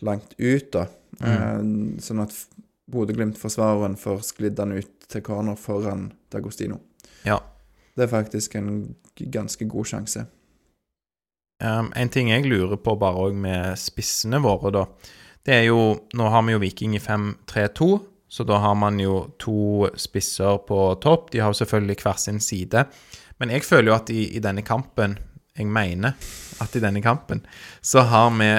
[0.05, 0.85] langt ut, da.
[1.19, 1.29] Mm.
[1.29, 2.35] Eh, sånn at
[2.89, 6.79] Bodø-Glimt-forsvareren får sklidd han ut til corner foran Dagostino.
[7.25, 7.39] Ja.
[7.95, 10.25] Det er faktisk en ganske god sjanse.
[11.59, 14.85] Um, en ting jeg lurer på bare òg med spissene våre, da,
[15.43, 15.81] det er jo
[16.15, 17.89] Nå har vi jo Viking i 5-3-2,
[18.29, 21.31] så da har man jo to spisser på topp.
[21.33, 22.83] De har jo selvfølgelig hver sin side.
[23.41, 25.17] Men jeg føler jo at i, i denne kampen
[25.59, 26.15] Jeg mener
[26.63, 27.43] at i denne kampen
[27.85, 28.51] så har vi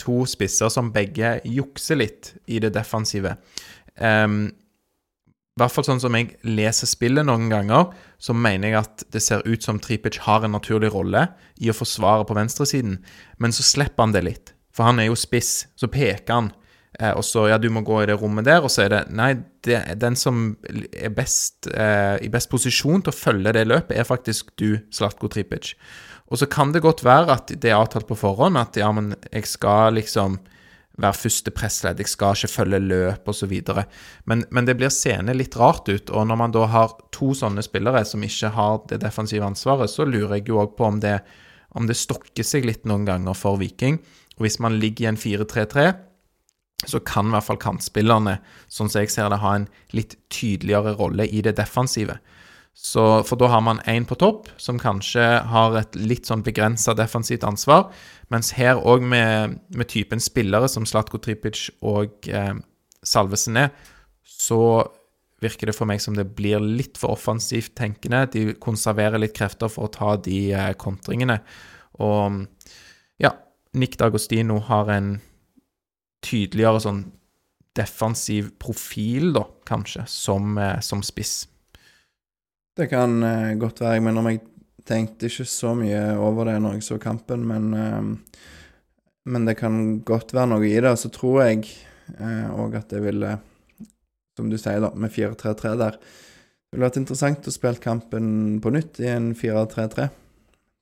[0.00, 3.36] to spisser som begge jukser litt i det defensive.
[3.96, 4.50] Um,
[5.56, 7.88] i hvert fall sånn som jeg leser spillet noen ganger,
[8.20, 11.22] så mener jeg at det ser ut som Tripic har en naturlig rolle
[11.56, 12.98] i å forsvare på venstresiden,
[13.40, 14.52] men så slipper han det litt.
[14.76, 15.64] For han er jo spiss.
[15.80, 16.50] Så peker han,
[17.00, 19.02] eh, og så Ja, du må gå i det rommet der, og så er det
[19.08, 19.32] Nei,
[19.64, 20.58] det, den som
[20.92, 25.32] er best, eh, i best posisjon til å følge det løpet, er faktisk du, Slatko
[25.32, 25.72] Tripic.
[26.26, 29.14] Og så kan det godt være at det er avtalt på forhånd at ja, men
[29.30, 30.40] jeg skal liksom
[30.96, 33.52] være første pressledd, jeg skal ikke følge løp osv.
[34.24, 36.10] Men, men det blir seende litt rart ut.
[36.10, 40.08] Og når man da har to sånne spillere som ikke har det defensive ansvaret, så
[40.08, 41.18] lurer jeg jo òg på om det,
[41.76, 44.00] om det stokker seg litt noen ganger for Viking.
[44.36, 45.90] Og hvis man ligger i en 4-3-3,
[46.86, 50.96] så kan i hvert fall kantspillerne, sånn som jeg ser det, ha en litt tydeligere
[50.98, 52.18] rolle i det defensive.
[52.76, 56.92] Så, for da har man én på topp, som kanskje har et litt sånn begrensa
[56.94, 57.88] defensivt ansvar.
[58.28, 62.52] Mens her òg med, med, typen spillere som Slatko Tripic og eh,
[63.00, 63.72] Salvesen er,
[64.20, 64.60] så
[65.40, 68.26] virker det for meg som det blir litt for offensivt tenkende.
[68.36, 71.40] De konserverer litt krefter for å ta de eh, kontringene.
[72.04, 72.44] Og
[73.24, 73.32] ja,
[73.72, 75.14] Nick D'Agostino har en
[76.26, 77.06] tydeligere sånn
[77.76, 81.46] defensiv profil, da, kanskje, som, eh, som spiss.
[82.76, 83.96] Det kan uh, godt være.
[83.96, 84.42] Jeg om jeg
[84.86, 88.16] tenkte ikke så mye over det når jeg så kampen, men uh,
[89.26, 90.86] Men det kan godt være noe i det.
[90.86, 91.64] Og så tror jeg
[92.54, 93.32] òg at det ville,
[94.38, 98.70] som du sier, da, med 4-3-3 der Det ville vært interessant å spille kampen på
[98.70, 100.06] nytt i en 4-3-3.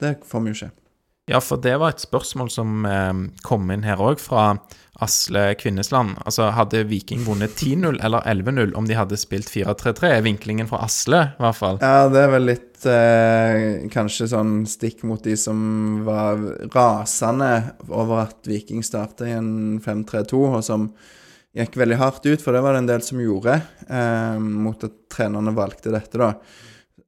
[0.01, 0.84] Det får vi jo ikke.
[1.31, 3.13] Ja, for det var et spørsmål som eh,
[3.47, 4.59] kom inn her òg, fra
[5.03, 6.19] Asle Kvinnesland.
[6.29, 10.11] Altså, hadde Viking vunnet 10-0 eller 11-0 om de hadde spilt 4-3-3?
[10.19, 11.81] Er vinklingen fra Asle, i hvert fall.
[11.81, 16.45] Ja, det er vel litt eh, kanskje sånn stikk mot de som var
[16.77, 17.51] rasende
[17.89, 20.91] over at Viking starta i en 5-3-2, og som
[21.57, 23.57] gikk veldig hardt ut, for det var det en del som gjorde,
[23.89, 26.35] eh, mot at trenerne valgte dette, da.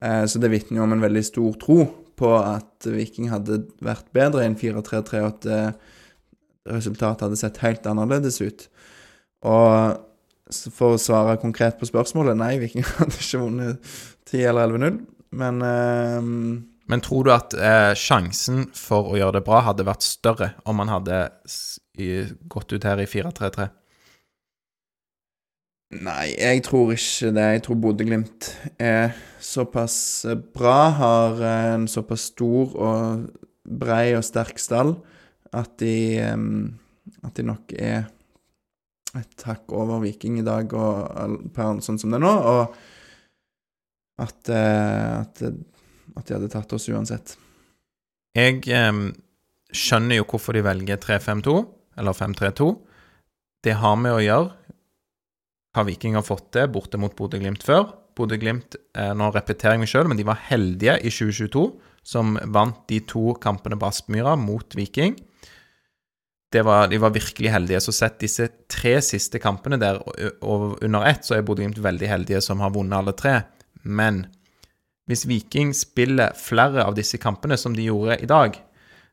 [0.00, 1.80] Eh, så det vitner jo om en veldig stor tro
[2.16, 5.48] på at Viking hadde vært bedre i en 4-3-3, og at
[6.66, 8.66] resultatet hadde sett helt annerledes ut.
[9.46, 10.02] Og
[10.74, 13.92] for å svare konkret på spørsmålet nei, Viking hadde ikke vunnet
[14.30, 14.98] 10 eller 11-0,
[15.36, 16.32] men eh,
[16.86, 20.78] Men tror du at eh, sjansen for å gjøre det bra hadde vært større om
[20.78, 21.24] man hadde
[22.46, 23.66] gått ut her i 4-3-3?
[25.94, 27.44] Nei, jeg tror ikke det.
[27.54, 28.48] Jeg tror Bodø-Glimt
[28.82, 33.28] er såpass bra, har en såpass stor og
[33.66, 34.96] brei og sterk stall,
[35.54, 36.18] at de,
[37.22, 38.08] at de nok er
[39.16, 42.76] et hakk over Viking i dag, og, sånn som det er nå, og
[44.26, 45.42] at, eh, at,
[46.16, 47.36] at de hadde tatt oss uansett.
[48.36, 49.00] Jeg eh,
[49.70, 51.56] skjønner jo hvorfor de velger 3-5-2,
[52.00, 52.70] eller 5-3-2.
[53.64, 54.65] Det har med å gjøre
[55.76, 57.90] hva Viking fått til borte mot Bodø-Glimt før.
[58.16, 61.66] Bodø-Glimt, eh, nå repeterer jeg meg sjøl, men de var heldige i 2022,
[62.06, 65.16] som vant de to kampene på Aspmyra mot Viking.
[66.52, 67.82] Det var, de var virkelig heldige.
[67.82, 69.98] Så sett disse tre siste kampene der
[70.40, 73.40] og under ett, så er Bodø-Glimt veldig heldige som har vunnet alle tre.
[73.82, 74.24] Men
[75.10, 78.56] hvis Viking spiller flere av disse kampene som de gjorde i dag,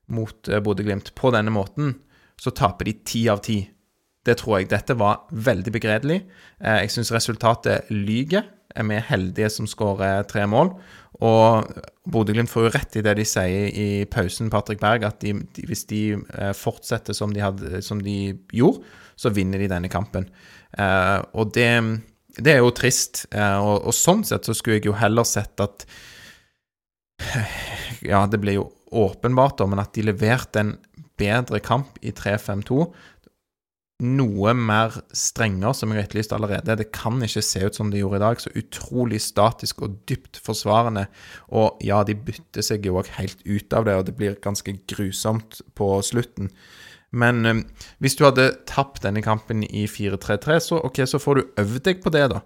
[0.08, 1.96] mot Bodø-Glimt på denne måten,
[2.40, 3.62] så taper de ti av ti.
[4.24, 4.70] Det tror jeg.
[4.72, 6.22] Dette var veldig begredelig.
[6.64, 8.46] Eh, Jeg syns resultatet lyger.
[8.76, 10.72] Er heldige som skårer tre mål?
[11.22, 11.68] Og
[12.10, 15.34] Bodø-Glimt får jo rett i det de sier i pausen, Patrick Berg, at de,
[15.68, 18.82] hvis de eh, fortsetter som de, hadde, som de gjorde,
[19.16, 20.26] så vinner de denne kampen.
[20.78, 21.70] Eh, og det,
[22.40, 23.28] det er jo trist.
[23.32, 25.86] Og, og sånn sett så skulle jeg jo heller sett at
[28.04, 30.74] Ja, det ble jo åpenbart, men at de leverte en
[31.20, 32.88] bedre kamp i 3-5-2
[34.02, 36.76] noe mer strenger, som jeg har etterlyst allerede.
[36.80, 38.42] Det kan ikke se ut som det gjorde i dag.
[38.42, 41.06] Så utrolig statisk og dypt forsvarende.
[41.54, 44.76] Og ja, de bytter seg jo òg helt ut av det, og det blir ganske
[44.90, 46.50] grusomt på slutten.
[47.14, 47.62] Men eh,
[48.02, 52.02] hvis du hadde tapt denne kampen i 4-3-3, så okay, så får du øvd deg
[52.04, 52.42] på det, da.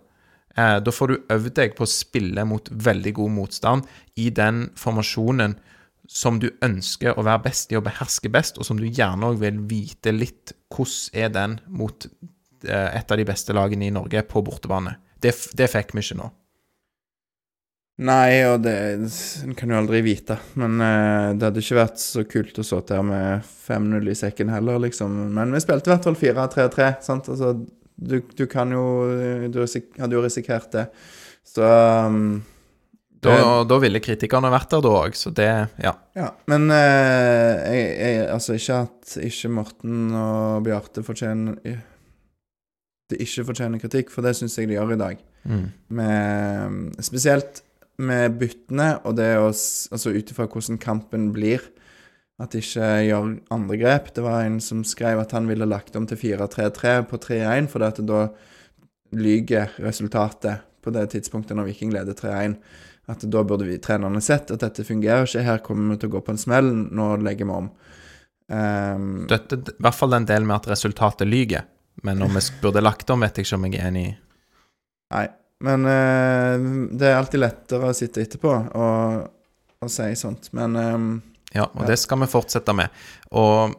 [0.58, 3.88] Eh, da får du øvd deg på å spille mot veldig god motstand
[4.20, 5.56] i den formasjonen
[6.08, 9.42] som du ønsker å være best i og beherske best, og som du gjerne òg
[9.44, 14.24] vil vite litt hvordan er den mot eh, et av de beste lagene i Norge
[14.28, 14.98] på bortebane.
[15.20, 16.32] Det, det fikk vi ikke nå.
[17.98, 18.76] Nei, og det
[19.42, 20.36] en kan jo aldri vite.
[20.62, 24.52] Men uh, det hadde ikke vært så kult å stå der med 5-0 i sekken
[24.54, 25.16] heller, liksom.
[25.34, 27.32] Men vi spilte i hvert fall 4-3-3, sant.
[27.34, 27.56] Altså,
[27.98, 28.84] du, du kan jo
[29.50, 30.86] Du hadde jo risikert det.
[31.48, 32.44] Så um,
[33.28, 35.50] Da, da ville kritikerne vært der da òg, så det
[35.84, 35.94] Ja.
[36.18, 41.60] Ja, men eh, jeg, jeg, altså ikke at ikke Morten og Bjarte fortjener
[43.08, 45.24] Det ikke fortjener kritikk, for det syns jeg de gjør i dag.
[45.48, 45.68] Mm.
[45.96, 47.62] Med, spesielt
[47.98, 51.64] med byttene, og det å Altså ut ifra hvordan kampen blir.
[52.38, 54.12] At de ikke gjør andre grep.
[54.14, 57.86] Det var en som skrev at han ville lagt om til 4-3-3 på 3-1, for
[57.88, 58.28] at da
[59.16, 62.60] lyger resultatet på det tidspunktet når Viking leder 3-1.
[63.08, 66.16] At da burde vi trenerne sett at dette fungerer ikke, her kommer vi til å
[66.18, 67.70] gå på en smell, nå legger vi om.
[68.52, 71.66] Um, Støtter d- i hvert fall den delen med at resultatet lyger.
[72.04, 74.14] Men om vi burde lagt om, vet jeg ikke om jeg er enig i.
[75.16, 75.24] Nei,
[75.64, 76.68] men uh,
[77.00, 79.26] det er alltid lettere å sitte etterpå og,
[79.84, 80.52] og si sånt.
[80.58, 81.10] Men um,
[81.56, 81.92] Ja, og Ja.
[81.94, 82.92] det skal vi fortsette med.
[83.32, 83.72] Og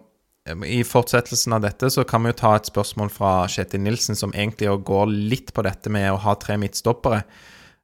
[0.48, 4.16] eh, i fortsettelsen av dette så kan vi jo ta et spørsmål fra Kjetil Nilsen,
[4.16, 7.20] som egentlig går litt på dette med å ha tre midtstoppere.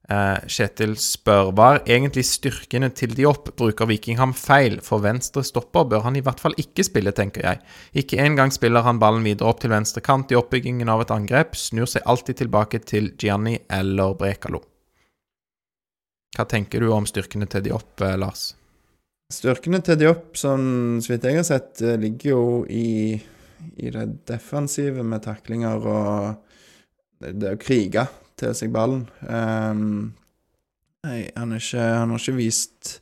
[0.05, 4.77] Eh, Kjetil spør hva er egentlig styrkene til de opp Bruker Vikingham feil?
[4.85, 7.63] For venstre stopper bør han i hvert fall ikke spille, tenker jeg.
[8.03, 11.57] Ikke engang spiller han ballen videre opp til venstre kant i oppbyggingen av et angrep,
[11.57, 14.61] snur seg alltid tilbake til Gianni eller Brekalo.
[16.35, 18.51] Hva tenker du om styrkene til de eh, Lars?
[19.33, 23.17] Styrkene til Diop, sånn så vidt jeg har sett, eh, ligger jo i,
[23.81, 28.05] i det defensive med taklinger og det å krige
[28.41, 29.07] til seg ballen.
[29.29, 30.15] Um,
[31.07, 32.99] nei, han, ikke, han har ikke vist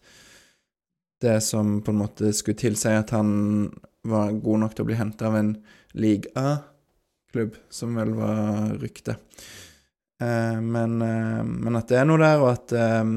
[1.23, 3.71] det som på en måte skulle tilsi at han
[4.09, 5.53] var god nok til å bli henta av en
[5.95, 9.21] league A-klubb, som vel var ryktet.
[10.23, 13.15] Eh, men, eh, men at det er noe der, og at um,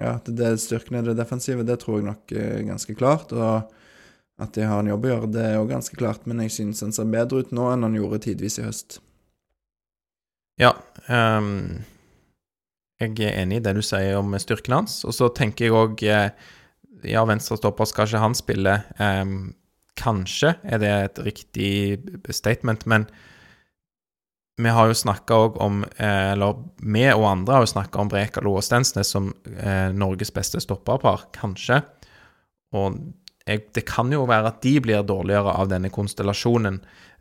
[0.00, 3.32] ja, at det styrken i det defensive, det tror jeg nok er ganske klart.
[3.36, 6.54] Og at de har en jobb å gjøre, det er jo ganske klart, men jeg
[6.56, 9.00] synes han ser bedre ut nå enn han gjorde tidvis i høst.
[10.60, 10.74] Ja.
[11.08, 11.80] Um,
[13.00, 15.00] jeg er enig i det du sier om styrken hans.
[15.08, 16.04] Og så tenker jeg òg
[17.08, 18.74] Ja, venstrestopper skal ikke han spille.
[19.00, 19.54] Um,
[20.00, 21.72] kanskje er det et riktig
[22.32, 23.06] statement, men
[24.60, 28.10] vi har jo snakka òg om eh, Eller vi og andre har jo snakka om
[28.12, 31.80] Brekalo og Stensnes som eh, Norges beste stopperpar, kanskje.
[32.76, 32.98] Og
[33.46, 36.80] jeg, det kan jo være at de blir dårligere av denne konstellasjonen.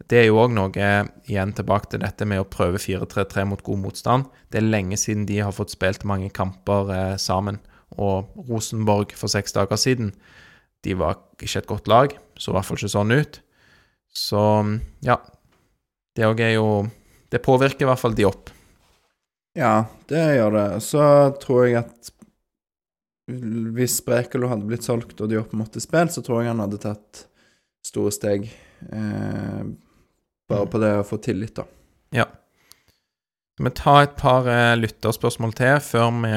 [0.10, 0.92] Det er jo òg noe,
[1.30, 4.30] igjen tilbake til dette med å prøve 4-3-3 mot god motstand.
[4.50, 7.60] Det er lenge siden de har fått spilt mange kamper eh, sammen.
[8.02, 10.14] Og Rosenborg for seks dager siden,
[10.86, 12.16] de var ikke et godt lag.
[12.42, 13.42] Så i hvert fall ikke sånn ut.
[14.10, 14.42] Så
[15.06, 15.20] ja.
[16.18, 16.70] Det òg er jo
[17.30, 18.50] Det påvirker i hvert fall de opp.
[19.54, 20.70] Ja, det gjør det.
[20.82, 21.04] Så
[21.44, 22.10] tror jeg at
[23.30, 26.82] hvis Brekalo hadde blitt solgt og de opp måtte spilt, så tror jeg han hadde
[26.82, 27.28] tatt
[27.86, 28.50] store steg.
[28.90, 29.62] Eh,
[30.50, 31.66] bare på det å få tillit, da.
[32.16, 32.26] Ja.
[33.60, 36.34] Vi ta et par eh, lytterspørsmål til før vi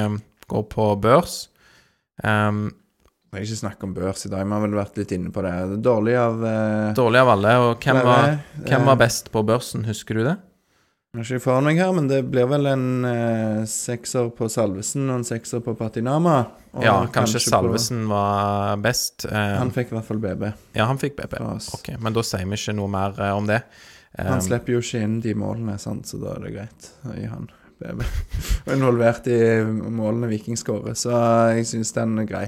[0.53, 1.37] går på børs?
[2.23, 2.71] Um,
[3.33, 5.45] Jeg har ikke snakket om børs i dag, vi har vel vært litt inne på
[5.47, 5.53] det.
[5.85, 7.53] Dårlig av eh, dårlig av alle.
[7.65, 8.27] Og hvem var,
[8.67, 10.35] hvem var Eh, best på børsen, husker du det?
[11.13, 15.11] Jeg har ikke foran meg her, men det blir vel en eh, sekser på Salvesen
[15.11, 16.39] og en sekser på Patinama.
[16.81, 19.27] Ja, kanskje kanskje Salvesen var best.
[19.29, 21.37] Eh, Han fikk i hvert fall BB ja, han fikk BB.
[21.77, 23.61] Ok, men da sier vi ikke noe mer eh, om det.
[24.19, 26.05] Han Um, slipper jo ikke inn de målene, sant?
[26.09, 27.47] så da er det greit å gi han
[27.81, 28.03] BB.
[28.67, 31.17] Og involvert i målene Viking skårer, så
[31.57, 32.45] jeg syns den er grei.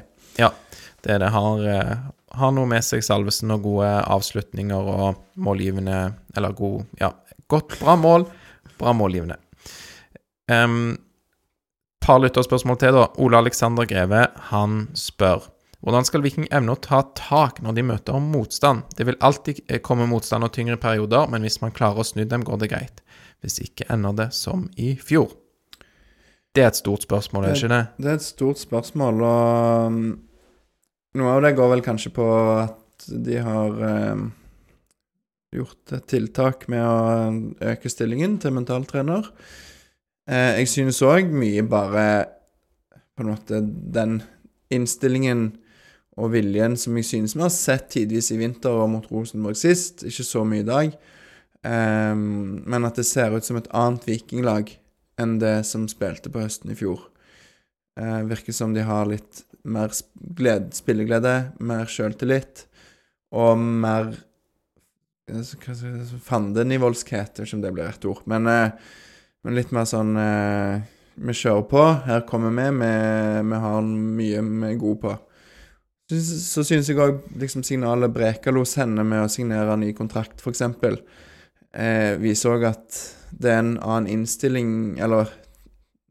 [1.04, 1.30] det er det.
[1.34, 1.96] Har, eh,
[2.40, 7.12] har noe med seg Salvesen og gode avslutninger og målgivende Eller god Ja,
[7.48, 8.24] godt, bra mål.
[8.80, 9.36] Bra målgivende.
[10.50, 10.96] Um,
[12.04, 13.04] par lytterspørsmål til, da.
[13.22, 15.46] Ole Alexander Greve, han spør
[15.84, 18.86] hvordan skal Viking evne å ta tak når de møter motstand?
[18.96, 22.22] Det vil alltid eh, komme motstand og tyngre perioder, men hvis man klarer å snu
[22.24, 23.02] dem, går det greit.
[23.44, 25.34] Hvis ikke ender det som i fjor.
[26.56, 27.82] Det er et stort spørsmål, er ikke det?
[28.00, 29.98] Det er et stort spørsmål, og um,
[31.20, 32.28] noe av det går vel kanskje på
[32.62, 34.22] at de har eh,
[35.58, 39.28] gjort et tiltak med å øke stillingen til mentaltrener.
[40.30, 42.06] Eh, jeg synes òg mye bare
[43.14, 44.22] på en måte den
[44.72, 45.50] innstillingen
[46.20, 50.04] og viljen som jeg synes vi har sett tidvis i vinter og mot Rosenborg sist,
[50.06, 50.92] ikke så mye i dag,
[51.66, 54.70] um, men at det ser ut som et annet vikinglag
[55.20, 57.00] enn det som spilte på høsten i fjor.
[57.98, 62.66] Uh, virker som de har litt mer sp- gled, spilleglede, mer sjøltillit
[63.34, 64.14] og mer
[66.26, 68.70] fandenivoldskhet, ikke om det blir rett ord, men, uh,
[69.42, 70.82] men litt mer sånn uh,
[71.14, 72.90] Vi kjører på, her kommer vi, vi,
[73.50, 75.12] vi har mye vi er gode på.
[76.10, 80.60] Så, så synes jeg òg liksom, signalet Brekalo sender med å signere ny kontrakt, f.eks.,
[81.72, 82.98] eh, viser òg at
[83.32, 85.32] det er en annen innstilling, eller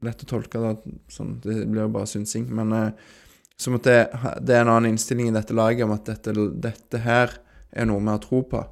[0.03, 0.73] lett å tolke det
[1.13, 3.11] sånn, det blir jo bare synsing, men eh,
[3.59, 3.99] som at det,
[4.41, 7.37] det er en annen innstilling i dette laget om at dette, dette her
[7.73, 8.63] er noe vi har tro på.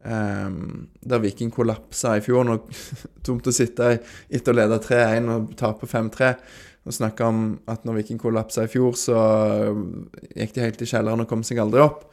[0.00, 2.62] Um, der Viking kollapsa i fjor, når
[3.26, 3.98] tomt å sitte
[4.30, 6.30] etter å lede 3-1 og tape 5-3,
[6.86, 9.16] og snakka om at når Viking kollapsa i fjor, så
[10.34, 12.06] gikk de helt i kjelleren og kom seg aldri opp.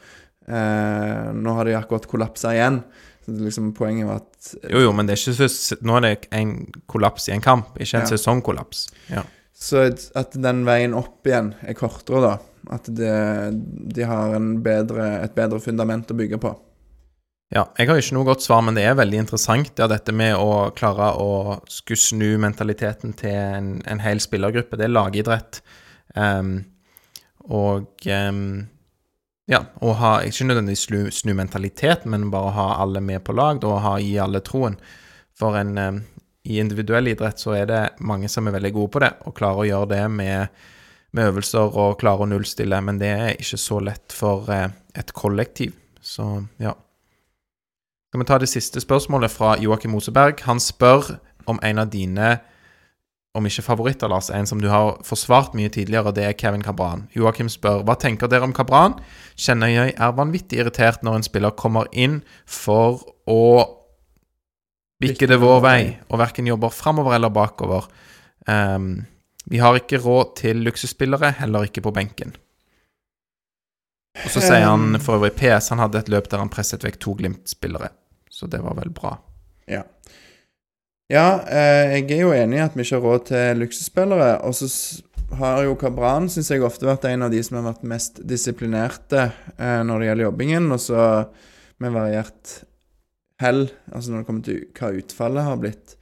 [0.47, 2.81] Eh, nå har de akkurat kollapsa igjen.
[3.25, 6.27] Så det liksom Poenget var at Jo, jo, men det er ikke nå er det
[6.31, 6.53] en
[6.87, 8.11] kollaps i en kamp, ikke en Ja.
[8.15, 8.85] sesongkollaps.
[9.11, 9.23] Ja.
[9.53, 12.37] Så at- den veien opp igjen er kortere, da.
[12.71, 16.55] At det, de har en bedre, et bedre fundament å bygge på.
[17.53, 17.63] Ja.
[17.77, 20.69] Jeg har ikke noe godt svar, men det er veldig interessant, ja, dette med å
[20.75, 24.79] klare å skulle snu mentaliteten til en, en hel spillergruppe.
[24.79, 25.61] Det er lagidrett.
[26.15, 26.57] Um,
[27.47, 28.67] og um,
[29.47, 33.63] ja, å ha Ikke nødvendigvis snu, snu mentaliteten, men bare ha alle med på lag,
[33.63, 34.75] og ha, gi alle troen.
[35.37, 36.01] For en um,
[36.47, 39.63] i individuell idrett så er det mange som er veldig gode på det, og klarer
[39.63, 40.59] å gjøre det med,
[41.15, 44.67] med øvelser og klarer å nullstille, men det er ikke så lett for uh,
[44.99, 45.75] et kollektiv.
[46.03, 46.27] Så
[46.63, 46.75] ja.
[48.17, 50.39] Skal vi ta det siste spørsmålet fra Joakim Moseberg?
[50.49, 52.29] Han spør om en av dine,
[53.37, 57.03] om ikke favoritter, Lars, en som du har forsvart mye tidligere, det er Kevin Cabran.
[57.13, 58.95] Joakim spør hva tenker dere om Cabran?
[59.37, 63.43] Kjenner jeg er vanvittig irritert når en spiller kommer inn for å
[64.97, 65.77] bikke det vår vei,
[66.09, 67.85] og verken jobber framover eller bakover.
[68.49, 69.05] Um,
[69.45, 72.33] vi har ikke råd til luksusspillere, heller ikke på benken.
[74.25, 76.97] Og så sier han for øvrig PS han hadde et løp der han presset vekk
[77.05, 77.93] to Glimt-spillere.
[78.37, 79.15] Så det var vel bra.
[79.65, 79.81] Ja.
[81.07, 84.31] Ja, eh, jeg er jo enig i at vi ikke har råd til luksusspillere.
[84.45, 84.67] Og så
[85.39, 89.29] har jo Kabran, syns jeg, ofte vært en av de som har vært mest disiplinerte
[89.55, 90.67] eh, når det gjelder jobbingen.
[90.75, 91.05] Og så
[91.81, 92.59] med variert
[93.41, 95.97] hell, altså når det kommer til hva utfallet har blitt.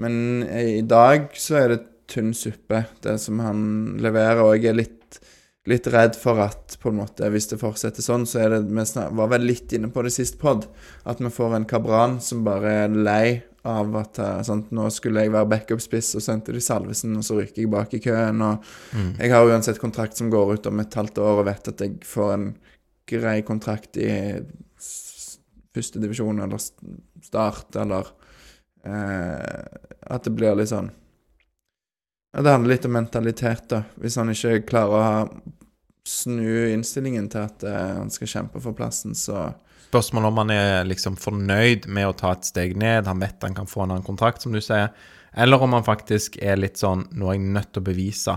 [0.00, 3.60] Men i dag så er det tynn suppe, det som han
[4.02, 4.44] leverer.
[4.44, 5.05] Og jeg er litt,
[5.66, 9.02] litt redd for at på en måte, hvis det fortsetter sånn, så er det Vi
[9.18, 10.68] var vel litt inne på det sist pod,
[11.04, 15.24] at vi får en Kabran som bare er lei av at eh, sant, nå skulle
[15.24, 18.42] jeg være backup-spiss, og sendte de Salvesen, og så rykker jeg bak i køen.
[18.46, 18.62] Og
[18.94, 19.16] Mm.
[19.18, 21.98] jeg har uansett kontrakt som går ut om et halvt år, og vet at jeg
[22.06, 22.46] får en
[23.06, 24.40] grei kontrakt i
[25.74, 26.58] første divisjon eller
[27.22, 28.06] start, eller
[28.84, 29.64] eh,
[30.06, 30.90] At det blir litt sånn
[32.32, 33.82] ja, Det handler litt om mentalitet, da.
[34.00, 35.28] Hvis han ikke klarer å ha,
[36.06, 39.50] snu innstillingen til at eh, han skal kjempe for plassen, så
[39.86, 43.54] Spørsmålet om han er liksom fornøyd med å ta et steg ned, han vet han
[43.54, 44.90] kan få en annen kontrakt, som du sier,
[45.36, 48.34] eller om han faktisk er litt sånn Nå er jeg nødt til å bevise.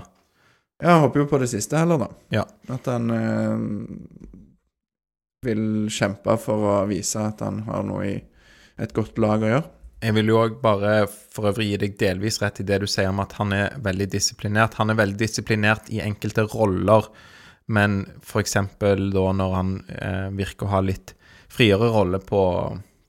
[0.79, 2.09] Ja, jeg håper jo på det siste heller, da.
[2.37, 2.45] Ja.
[2.71, 3.65] At han eh,
[5.47, 8.15] vil kjempe for å vise at han har noe i
[8.79, 9.67] et godt lag å gjøre.
[9.99, 13.09] Jeg vil jo òg bare for øvrig gi deg delvis rett i det du sier
[13.11, 14.77] om at han er veldig disiplinert.
[14.79, 17.09] Han er veldig disiplinert i enkelte roller,
[17.69, 18.55] men f.eks.
[18.81, 21.13] da når han eh, virker å ha litt
[21.49, 22.41] friere rolle på,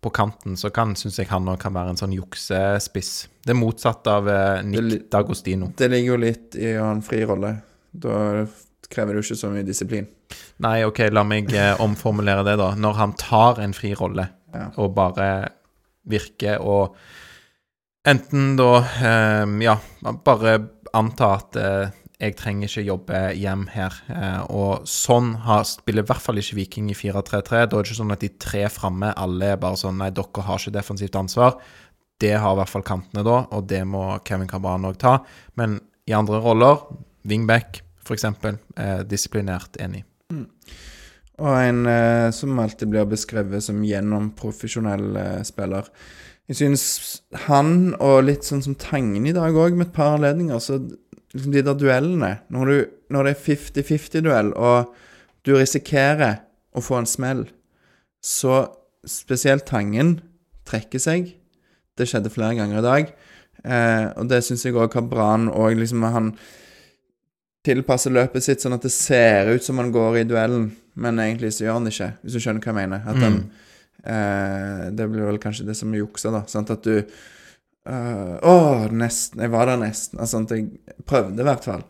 [0.00, 3.12] på kanten, så kan, syns jeg han òg kan være en sånn juksespiss.
[3.44, 5.72] Det er motsatt av eh, Nick D'Agostino.
[5.76, 7.54] Det ligger jo litt i å ha en fri rolle.
[7.92, 8.44] Da
[8.90, 10.08] krever det jo ikke så mye disiplin.
[10.62, 12.72] Nei, OK, la meg eh, omformulere det, da.
[12.78, 14.64] Når han tar en fri rolle Ja.
[14.82, 15.26] og bare
[16.10, 16.96] virker og
[18.08, 19.76] enten da eh, Ja,
[20.24, 20.56] bare
[20.96, 23.98] anta at eh, jeg trenger ikke jobbe hjem her.
[24.12, 27.42] Eh, og sånn har, spiller i hvert fall ikke Viking i 4-3-3.
[27.50, 30.46] Da er det ikke sånn at de tre framme alle er bare sånn Nei, dere
[30.46, 31.56] har ikke defensivt ansvar.
[32.20, 35.18] Det har i hvert fall kantene da, og det må Kevin Cabran òg ta.
[35.56, 36.82] Men i andre roller,
[37.24, 38.24] wingback f.eks.,
[38.76, 40.04] eh, disiplinert enig.
[41.40, 45.88] Og en eh, som alltid blir beskrevet som gjennomprofesjonell eh, spiller.
[46.50, 46.84] Jeg synes
[47.46, 50.80] han, og litt sånn som Tangen i dag òg, med et par anledninger, så
[51.34, 54.94] liksom de der duellene Når, du, når det er 50-50-duell, og
[55.46, 56.40] du risikerer
[56.76, 57.44] å få en smell,
[58.22, 58.66] så
[59.08, 60.18] spesielt Tangen
[60.68, 61.32] trekker seg.
[61.98, 63.14] Det skjedde flere ganger i dag.
[63.64, 66.30] Eh, og det syns jeg òg Kabran og liksom Han
[67.66, 71.50] tilpasser løpet sitt sånn at det ser ut som han går i duellen, men egentlig
[71.52, 73.02] så gjør han det ikke, hvis du skjønner hva jeg mener.
[73.04, 73.36] At han
[74.00, 76.44] eh, Det blir vel kanskje det som er juksa, da.
[76.48, 76.72] Sant?
[76.72, 77.02] At du
[77.86, 78.56] eh, Å,
[78.92, 79.40] nesten.
[79.44, 80.20] Jeg var der nesten.
[80.20, 80.68] Altså, jeg
[81.08, 81.82] prøvde i hvert fall.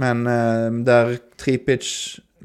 [0.00, 1.86] Men uh, der Tripic,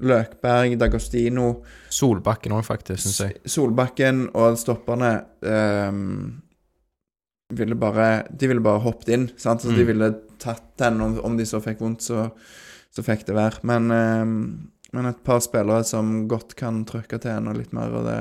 [0.01, 1.61] Løkberg, Dagostino
[1.93, 3.35] Solbakken òg, faktisk, syns jeg.
[3.47, 5.11] Solbakken og stopperne
[5.45, 6.41] um,
[7.55, 9.27] ville bare De ville bare hoppet inn.
[9.37, 9.61] Sant?
[9.61, 9.87] Så De Mm.
[9.87, 10.09] ville
[10.41, 10.99] tatt den.
[11.01, 12.31] Om, om de så fikk vondt, så,
[12.91, 13.61] så fikk det være.
[13.63, 14.35] Men, ehm,
[14.93, 17.93] men et par spillere som godt kan trykke til en og litt mer.
[17.93, 18.17] Og det,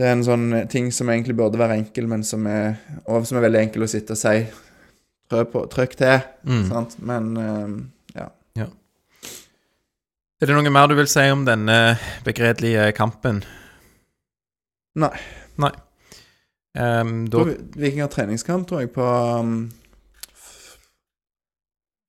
[0.00, 3.44] det er en sånn ting som egentlig burde være enkel, men som er, som er
[3.44, 4.36] veldig enkel å sitte og si.
[5.30, 6.22] På, trykk til.
[6.48, 6.62] Mm.
[6.70, 6.96] Sant?
[7.06, 7.74] Men ehm,
[8.16, 8.30] ja.
[10.40, 11.76] Er det noe mer du vil si om denne
[12.24, 13.42] begredelige kampen?
[14.96, 15.12] Nei.
[15.60, 15.72] Nei.
[16.72, 17.44] Um, da
[17.76, 19.66] Viking har treningskamp, tror jeg, på um,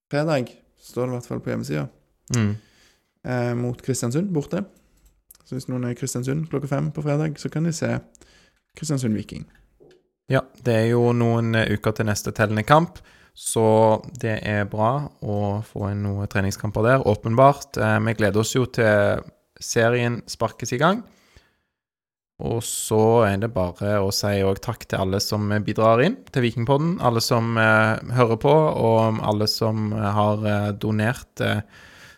[0.08, 0.54] fredag.
[0.80, 1.88] Står det i hvert fall på hjemmesida.
[2.36, 2.52] mm.
[3.22, 4.64] Eh, mot Kristiansund, borte.
[5.44, 7.90] Så hvis noen er i Kristiansund klokka fem på fredag, så kan de se
[8.78, 9.44] Kristiansund-Viking.
[10.30, 13.02] Ja, det er jo noen eh, uker til neste tellende kamp,
[13.34, 15.36] så det er bra å
[15.66, 17.76] få inn noen treningskamper der, åpenbart.
[17.76, 19.24] Eh, vi gleder oss jo til
[19.62, 21.02] serien sparkes i gang.
[22.42, 26.96] Og så er det bare å si takk til alle som bidrar inn til Vikingpodden.
[27.04, 31.62] Alle som eh, hører på, og alle som har eh, donert eh,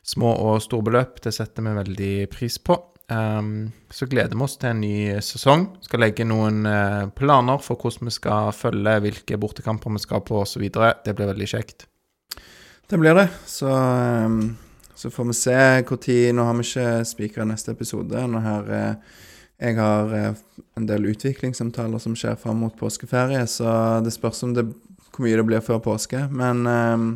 [0.04, 1.20] små og store beløp.
[1.24, 2.78] Det setter vi veldig pris på.
[3.08, 5.66] Ehm, så gleder vi oss til en ny sesong.
[5.84, 10.40] Skal legge noen uh, planer for hvordan vi skal følge, hvilke bortekamper vi skal på
[10.40, 10.64] osv.
[10.64, 11.86] Det blir veldig kjekt.
[12.88, 13.28] Det blir det.
[13.46, 14.56] Så, um,
[14.94, 18.26] så får vi se når Nå har vi ikke spikra neste episode.
[18.28, 19.20] Nå her uh,
[19.60, 20.40] Jeg har uh,
[20.76, 24.64] en del utviklingssamtaler som skjer fram mot påskeferie, så det spørs om det,
[25.12, 26.24] hvor mye det blir før påske.
[26.32, 27.12] Men um,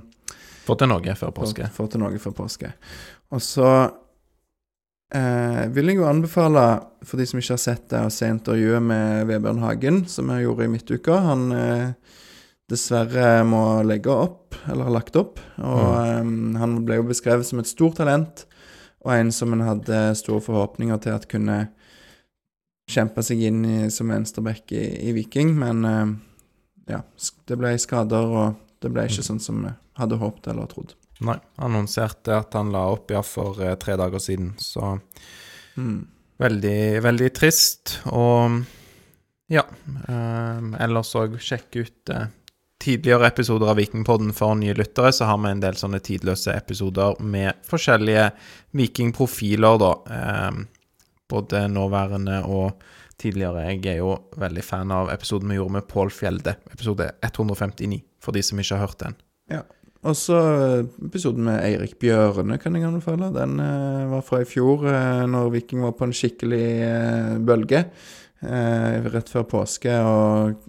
[0.68, 1.64] Få til noe før påske.
[1.72, 2.74] Få til noe før påske.
[3.32, 3.68] Og så
[5.14, 6.64] eh, vil jeg jo anbefale,
[7.06, 10.46] for de som ikke har sett det, å se intervjuet med Vebjørn Hagen, som jeg
[10.46, 11.18] gjorde i midtuka.
[11.28, 12.18] Han eh,
[12.68, 15.40] dessverre må legge opp, eller har lagt opp.
[15.62, 16.30] Og eh,
[16.62, 18.46] han ble jo beskrevet som et stort talent.
[19.06, 21.68] og en som en hadde store forhåpninger til at kunne
[22.90, 26.16] kjempe seg inn i, som venstreback i, i Viking, men eh,
[26.94, 27.02] ja,
[27.48, 30.97] det ble skader, og det ble ikke sånn som vi hadde håpet eller trodd.
[31.26, 34.98] Nei, annonserte at han la opp ja, for eh, tre dager siden, så
[35.78, 36.06] Mm.
[36.38, 38.00] veldig, veldig trist.
[38.10, 38.64] Og
[39.50, 39.62] ja,
[40.08, 42.26] eh, ellers òg sjekk ut eh,
[42.82, 47.18] tidligere episoder av Vikingpodden for nye lyttere, så har vi en del sånne tidløse episoder
[47.20, 48.32] med forskjellige
[48.78, 49.92] vikingprofiler, da.
[50.18, 50.64] Eh,
[51.28, 52.82] både nåværende og
[53.18, 53.66] tidligere.
[53.74, 58.32] Jeg er jo veldig fan av episoden vi gjorde med Pål Fjelde, episode 159, for
[58.32, 59.16] de som ikke har hørt den.
[60.06, 63.32] Og så eh, episoden med Eirik Bjørne kan jeg anbefale.
[63.34, 67.82] Den eh, var fra i fjor, eh, når Viking var på en skikkelig eh, bølge.
[68.38, 70.60] Eh, rett før påske og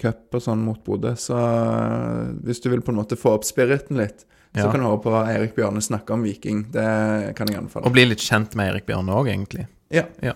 [0.00, 1.12] cup og sånn mot Bodø.
[1.20, 4.24] Så eh, hvis du vil på en måte få opp spiriten litt,
[4.56, 6.64] så kan du høre på Eirik Bjørne snakker om Viking.
[6.72, 6.88] Det
[7.38, 7.84] kan jeg anbefale.
[7.86, 9.68] Og bli litt kjent med Erik Bjørne òg, egentlig.
[9.92, 10.06] Ja.
[10.24, 10.32] Ja.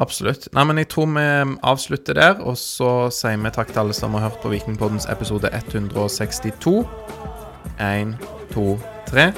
[0.00, 0.48] Absolutt.
[0.56, 1.26] Nei, men jeg tror vi
[1.68, 5.52] avslutter der, og så sier vi takk til alle som har hørt på Vikingpoddens episode
[5.52, 6.80] 162.
[7.76, 8.16] Én,
[8.54, 8.78] to,
[9.08, 9.30] tre.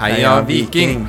[0.00, 1.08] Heia, Viking!